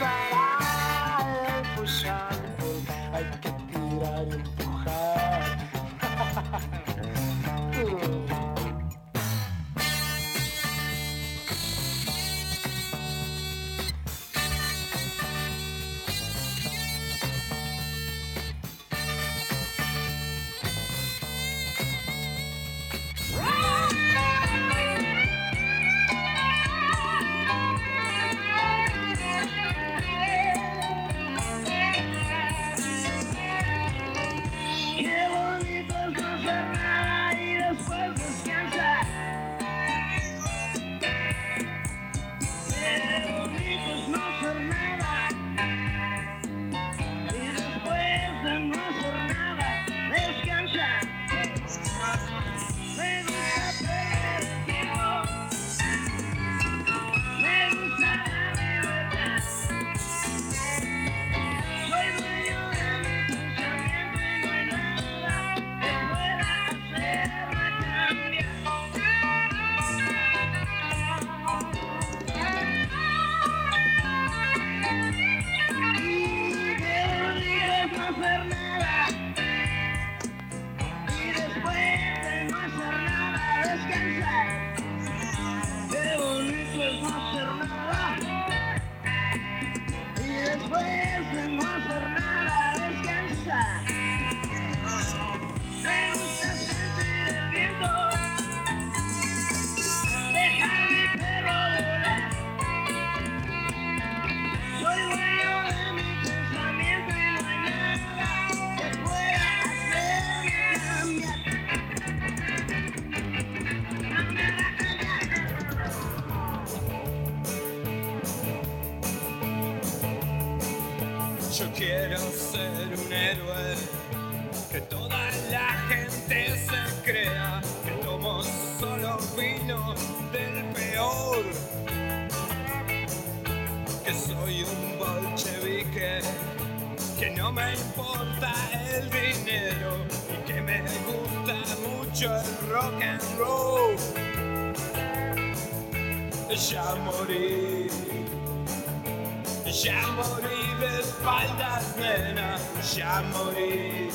espaldas, 151.14 151.96
nena, 151.96 152.58
ya 152.94 153.22
morí. 153.32 154.10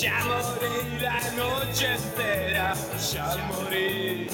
Ya 0.00 0.24
morí 0.24 1.00
la 1.00 1.20
noche 1.36 1.94
entera, 1.94 2.74
ya 3.12 3.36
morí. 3.48 4.28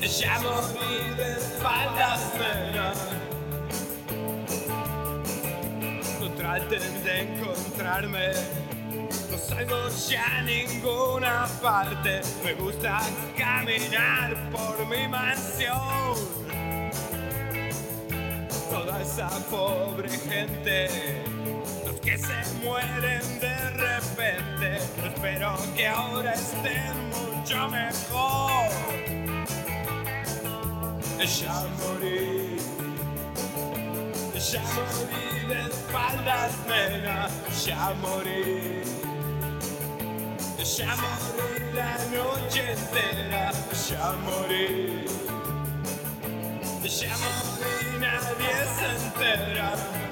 Ya 0.00 0.38
morí 0.40 1.14
de 1.16 1.32
espaldas, 1.38 2.20
nena. 2.38 2.92
No 6.20 6.28
traten 6.36 7.04
de 7.04 7.20
encontrarme, 7.20 8.32
no 9.30 9.38
salgo 9.38 9.88
ya 10.08 10.24
a 10.38 10.42
ninguna 10.42 11.48
parte. 11.60 12.20
Me 12.44 12.54
gusta 12.54 13.00
caminar 13.36 14.36
por 14.50 14.86
mi 14.86 15.08
mansión. 15.08 16.49
Esa 19.00 19.28
pobre 19.50 20.10
gente 20.10 20.88
los 21.86 21.98
que 22.00 22.18
se 22.18 22.54
mueren 22.62 23.40
de 23.40 23.70
repente. 23.70 24.76
Espero 25.06 25.56
que 25.74 25.86
ahora 25.88 26.34
estén 26.34 27.08
mucho 27.08 27.68
mejor. 27.68 28.50
Ya 31.18 31.64
morí, 31.78 32.56
ya 34.34 34.62
morí 34.74 35.46
de 35.48 35.60
espaldas, 35.70 36.52
nena, 36.68 37.28
ya 37.64 37.94
morí. 38.02 38.82
Ya 40.76 40.94
morí 40.96 41.72
la 41.72 41.96
noche 42.12 42.72
entera, 42.72 43.52
ya 43.88 44.12
morí. 44.24 45.19
Ya 46.90 47.16
morí, 47.18 48.00
nadie 48.00 48.66
se 48.76 48.86
entera. 49.06 50.09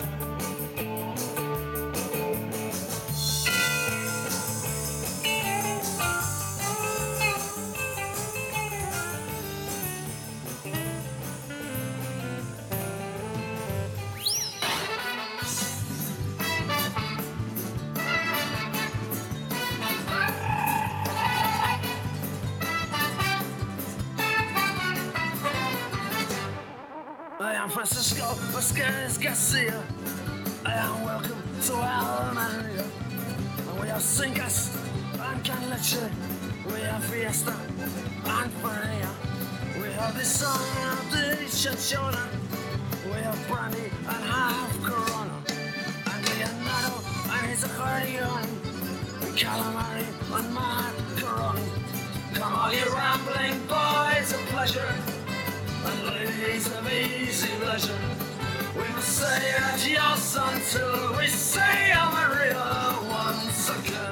And 37.80 38.52
Fania. 38.60 39.10
We 39.80 39.92
have 39.92 40.18
the 40.18 40.24
song 40.24 40.66
of 40.90 41.10
the 41.12 41.36
Chinchona. 41.46 42.26
We 43.04 43.20
have 43.22 43.38
brandy 43.46 43.84
and 43.84 44.24
half 44.24 44.82
Corona. 44.82 45.36
And 46.10 46.28
Leonardo 46.28 46.98
and 47.30 47.46
his 47.46 47.62
accordion. 47.62 48.42
Calamari 49.38 50.06
and 50.34 50.54
macaroni. 50.54 51.62
Come 52.34 52.52
all 52.52 52.72
you 52.72 52.84
rambling 52.92 53.58
boys 53.68 54.32
of 54.32 54.40
pleasure. 54.50 54.94
And 55.84 56.06
ladies 56.08 56.66
of 56.66 56.92
easy 56.92 57.54
leisure. 57.64 57.94
We 58.74 58.88
must 58.88 59.18
say 59.18 59.54
adios 59.62 60.36
until 60.36 61.16
we 61.16 61.28
say 61.28 61.92
Amarillo 61.92 63.06
once 63.08 63.70
again. 63.70 64.07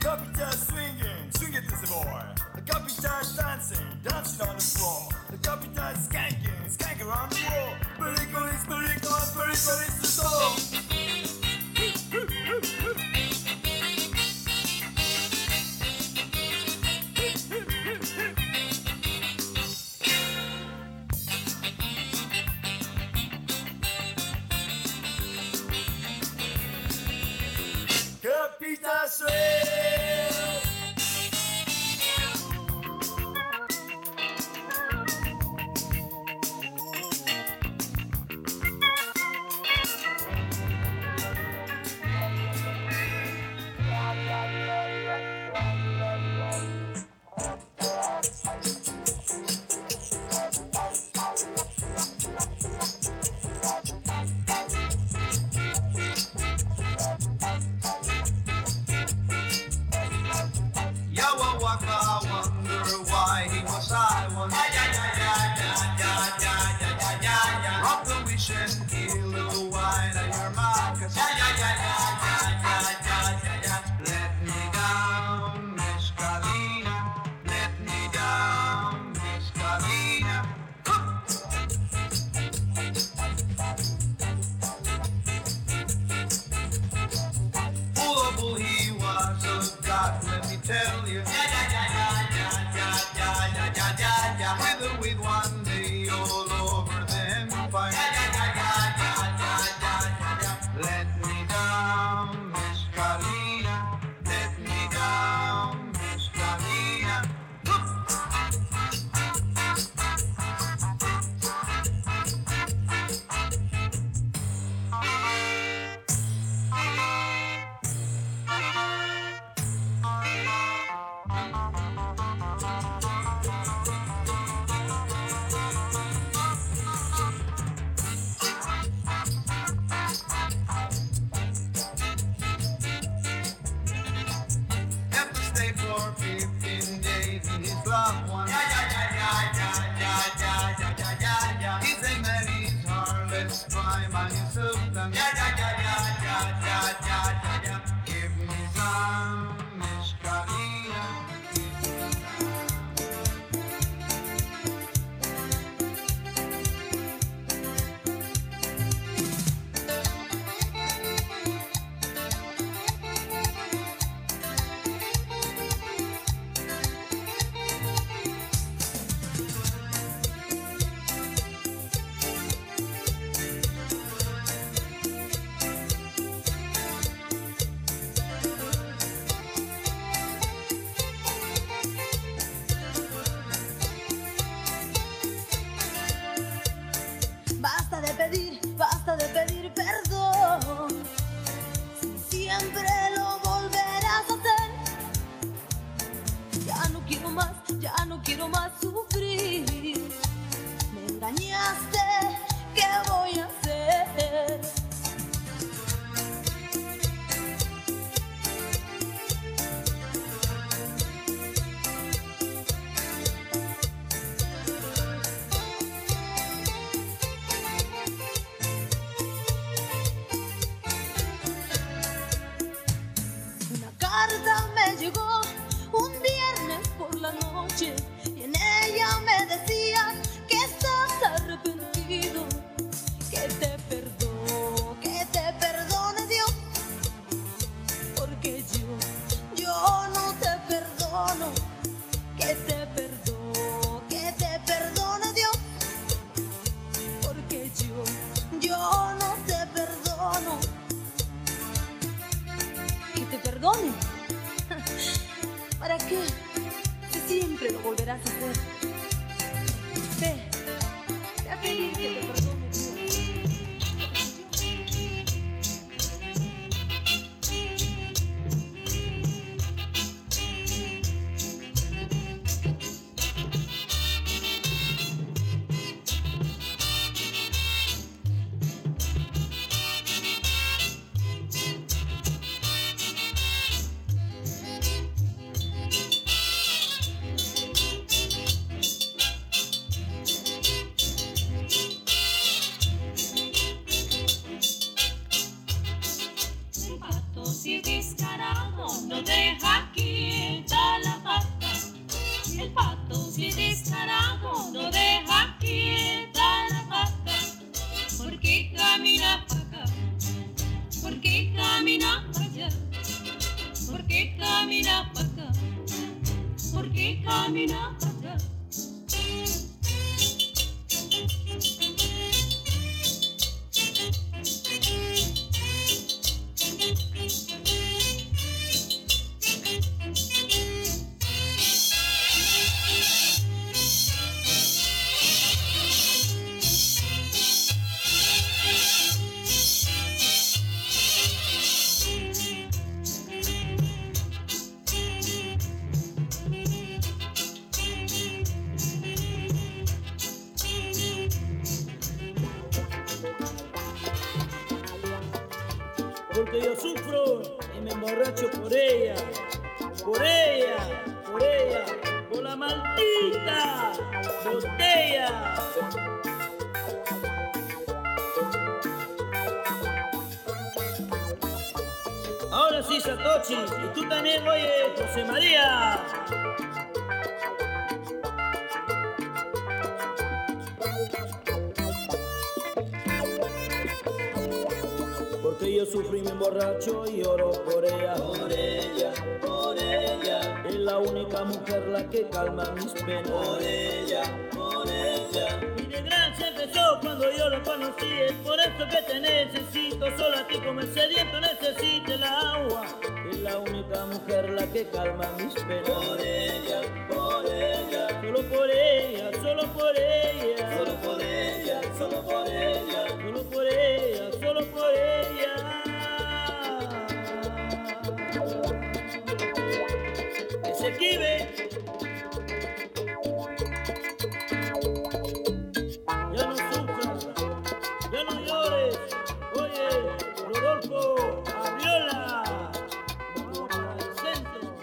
Capitan 0.00 0.52
swinging, 0.52 1.30
swing 1.36 1.54
it 1.54 1.64
is 1.64 1.82
a 1.82 1.92
boy. 1.92 2.22
The 2.54 2.62
Capitan 2.62 3.36
dancing, 3.36 3.86
dancing 4.04 4.46
on 4.46 4.56
the 4.56 4.62
floor. 4.62 5.08
The 5.30 5.38
Capitan 5.38 5.94
skanking, 5.96 6.76
skanking 6.76 7.06
around 7.06 7.32
the 7.32 7.42
world. 7.50 7.76
Pericolis, 7.98 8.64
pericolis, 8.66 9.32
pericolis, 9.34 10.00
the 10.00 10.06
soul. 10.06 10.87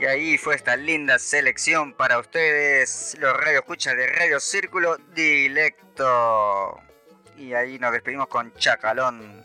Y 0.06 0.08
ahí 0.08 0.38
fue 0.38 0.54
esta 0.54 0.76
linda 0.76 1.18
selección 1.18 1.92
para 1.92 2.20
ustedes, 2.20 3.18
los 3.20 3.36
radio 3.36 3.58
escuchas 3.62 3.98
de 3.98 4.06
Radio 4.06 4.40
Círculo 4.40 4.98
Dilecto. 5.16 6.80
Y 7.36 7.54
ahí 7.54 7.80
nos 7.80 7.92
despedimos 7.92 8.28
con 8.28 8.54
Chacalón. 8.54 9.44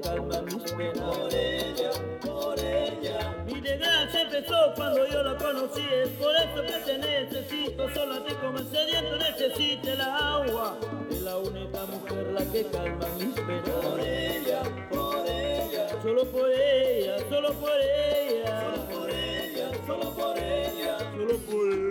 Calma 0.00 0.40
mis 0.42 0.72
penas. 0.72 1.16
Por 1.16 1.34
ella, 1.34 1.90
por 2.20 2.58
ella. 2.58 3.44
Mi 3.46 3.60
desgracia 3.60 4.22
empezó 4.22 4.72
cuando 4.74 5.06
yo 5.06 5.22
la 5.22 5.36
conocí. 5.36 5.82
Es 5.92 6.08
por 6.10 6.34
eso 6.34 6.62
que 6.62 6.78
te 6.84 6.98
necesito. 6.98 7.94
Solo 7.94 8.14
a 8.14 8.24
ti 8.24 8.34
como 8.34 8.58
sediento 8.58 9.16
necesita 9.16 9.92
el 9.92 10.00
agua. 10.00 10.78
Es 11.10 11.22
la 11.22 11.36
única 11.38 11.84
mujer 11.86 12.26
la 12.32 12.44
que 12.52 12.66
calma 12.66 13.06
mis 13.18 13.34
penas. 13.34 13.70
Por 13.70 14.00
ella, 14.00 14.62
por 14.90 15.26
ella. 15.26 15.88
Solo 16.02 16.24
por 16.26 16.50
ella, 16.50 17.18
solo 17.28 17.52
por 17.54 17.80
ella. 17.80 18.60
Solo 18.60 18.88
por 18.88 19.10
ella, 19.10 19.70
solo 19.86 20.14
por 20.14 20.38
ella. 20.38 20.98
Solo 20.98 21.38
por 21.38 21.72
ella. 21.72 21.90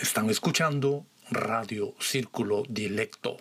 Están 0.00 0.30
escuchando 0.30 1.06
Radio 1.34 1.94
Círculo 1.98 2.62
Dilecto. 2.68 3.36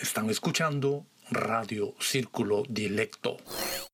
Están 0.00 0.30
escuchando 0.30 1.06
Radio 1.30 1.94
Círculo 2.00 2.64
Dilecto. 2.68 3.38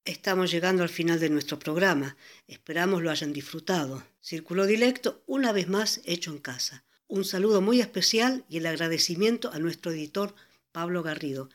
Estamos 0.04 0.50
llegando 0.50 0.82
al 0.82 0.88
final 0.88 1.20
de 1.20 1.30
nuestro 1.30 1.58
programa. 1.58 2.16
Esperamos 2.48 3.02
lo 3.02 3.10
hayan 3.10 3.32
disfrutado. 3.32 4.02
Círculo 4.20 4.66
Dilecto, 4.66 5.22
una 5.26 5.52
vez 5.52 5.68
más 5.68 6.00
hecho 6.04 6.32
en 6.32 6.38
casa. 6.38 6.84
Un 7.06 7.24
saludo 7.24 7.60
muy 7.60 7.80
especial 7.80 8.44
y 8.48 8.56
el 8.56 8.66
agradecimiento 8.66 9.52
a 9.52 9.60
nuestro 9.60 9.92
editor 9.92 10.34
Pablo 10.72 11.02
Garrido. 11.02 11.48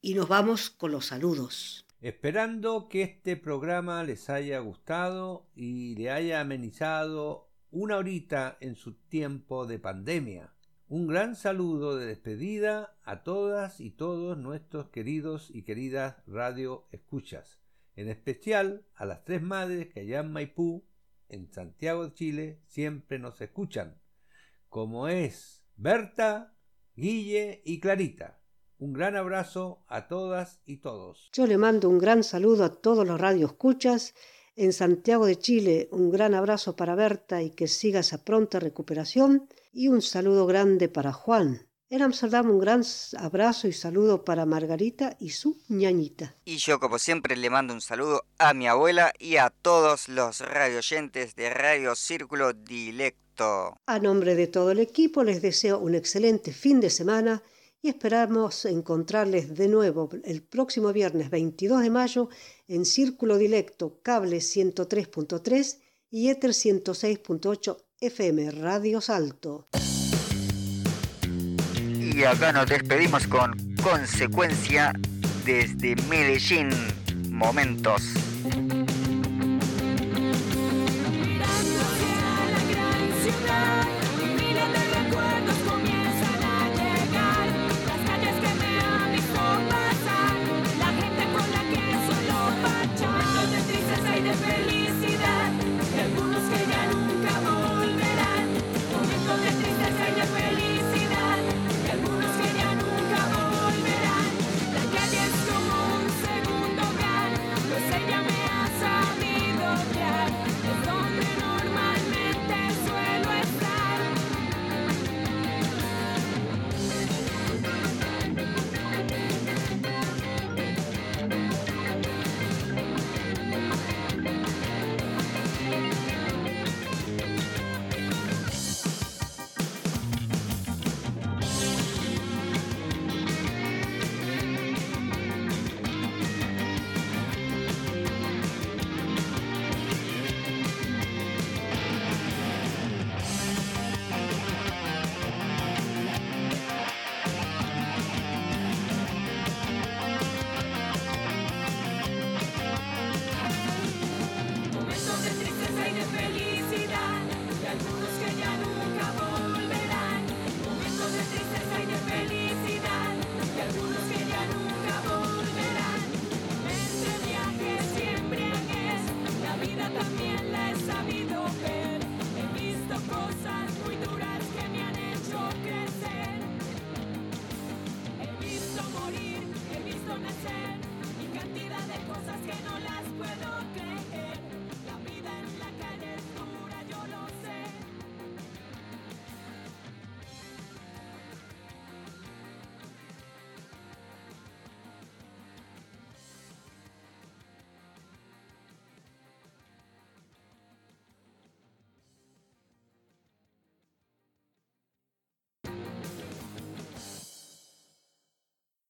Y 0.00 0.14
nos 0.14 0.28
vamos 0.28 0.70
con 0.70 0.90
los 0.90 1.06
saludos. 1.06 1.86
Esperando 2.00 2.88
que 2.88 3.02
este 3.02 3.36
programa 3.36 4.02
les 4.02 4.30
haya 4.30 4.58
gustado 4.58 5.46
y 5.54 5.94
le 5.94 6.10
haya 6.10 6.40
amenizado 6.40 7.50
una 7.70 7.98
horita 7.98 8.56
en 8.60 8.74
su 8.74 8.94
tiempo 8.94 9.66
de 9.66 9.78
pandemia. 9.78 10.52
Un 10.90 11.06
gran 11.06 11.36
saludo 11.36 11.96
de 11.96 12.06
despedida 12.06 12.98
a 13.04 13.22
todas 13.22 13.78
y 13.78 13.92
todos 13.92 14.36
nuestros 14.36 14.88
queridos 14.88 15.48
y 15.48 15.62
queridas 15.62 16.16
radio 16.26 16.88
escuchas, 16.90 17.60
en 17.94 18.08
especial 18.08 18.84
a 18.96 19.06
las 19.06 19.24
tres 19.24 19.40
madres 19.40 19.86
que 19.86 20.00
allá 20.00 20.18
en 20.18 20.32
Maipú, 20.32 20.84
en 21.28 21.48
Santiago 21.52 22.08
de 22.08 22.14
Chile, 22.14 22.60
siempre 22.66 23.20
nos 23.20 23.40
escuchan, 23.40 24.00
como 24.68 25.06
es 25.06 25.62
Berta, 25.76 26.56
Guille 26.96 27.62
y 27.64 27.78
Clarita. 27.78 28.40
Un 28.80 28.92
gran 28.92 29.14
abrazo 29.14 29.84
a 29.86 30.08
todas 30.08 30.60
y 30.66 30.78
todos. 30.78 31.30
Yo 31.32 31.46
le 31.46 31.56
mando 31.56 31.88
un 31.88 31.98
gran 31.98 32.24
saludo 32.24 32.64
a 32.64 32.80
todos 32.80 33.06
los 33.06 33.20
radioescuchas. 33.20 34.12
En 34.60 34.74
Santiago 34.74 35.24
de 35.24 35.38
Chile, 35.38 35.88
un 35.90 36.10
gran 36.10 36.34
abrazo 36.34 36.76
para 36.76 36.94
Berta 36.94 37.40
y 37.40 37.48
que 37.48 37.66
siga 37.66 38.00
esa 38.00 38.22
pronta 38.22 38.60
recuperación. 38.60 39.48
Y 39.72 39.88
un 39.88 40.02
saludo 40.02 40.44
grande 40.44 40.90
para 40.90 41.14
Juan. 41.14 41.66
En 41.88 42.02
Amsterdam, 42.02 42.50
un 42.50 42.58
gran 42.58 42.82
abrazo 43.16 43.68
y 43.68 43.72
saludo 43.72 44.22
para 44.22 44.44
Margarita 44.44 45.16
y 45.18 45.30
su 45.30 45.56
ñañita. 45.68 46.36
Y 46.44 46.58
yo, 46.58 46.78
como 46.78 46.98
siempre, 46.98 47.38
le 47.38 47.48
mando 47.48 47.72
un 47.72 47.80
saludo 47.80 48.26
a 48.36 48.52
mi 48.52 48.68
abuela 48.68 49.14
y 49.18 49.36
a 49.36 49.48
todos 49.48 50.10
los 50.10 50.40
radioyentes 50.40 51.34
de 51.36 51.48
Radio 51.48 51.94
Círculo 51.94 52.52
Dilecto. 52.52 53.78
A 53.86 53.98
nombre 53.98 54.34
de 54.34 54.46
todo 54.46 54.72
el 54.72 54.80
equipo, 54.80 55.24
les 55.24 55.40
deseo 55.40 55.78
un 55.78 55.94
excelente 55.94 56.52
fin 56.52 56.80
de 56.80 56.90
semana 56.90 57.42
y 57.82 57.88
esperamos 57.88 58.64
encontrarles 58.64 59.54
de 59.54 59.68
nuevo 59.68 60.10
el 60.24 60.42
próximo 60.42 60.92
viernes 60.92 61.30
22 61.30 61.82
de 61.82 61.90
mayo 61.90 62.28
en 62.68 62.84
Círculo 62.84 63.38
Dilecto, 63.38 64.00
cable 64.02 64.38
103.3 64.38 65.78
y 66.10 66.28
Ether 66.28 66.50
106.8 66.50 67.76
FM 68.00 68.50
Radio 68.50 69.00
Salto. 69.00 69.68
Y 71.98 72.24
acá 72.24 72.52
nos 72.52 72.66
despedimos 72.68 73.26
con 73.26 73.52
consecuencia 73.82 74.92
desde 75.44 75.96
Medellín. 76.08 76.70
Momentos. 77.30 78.02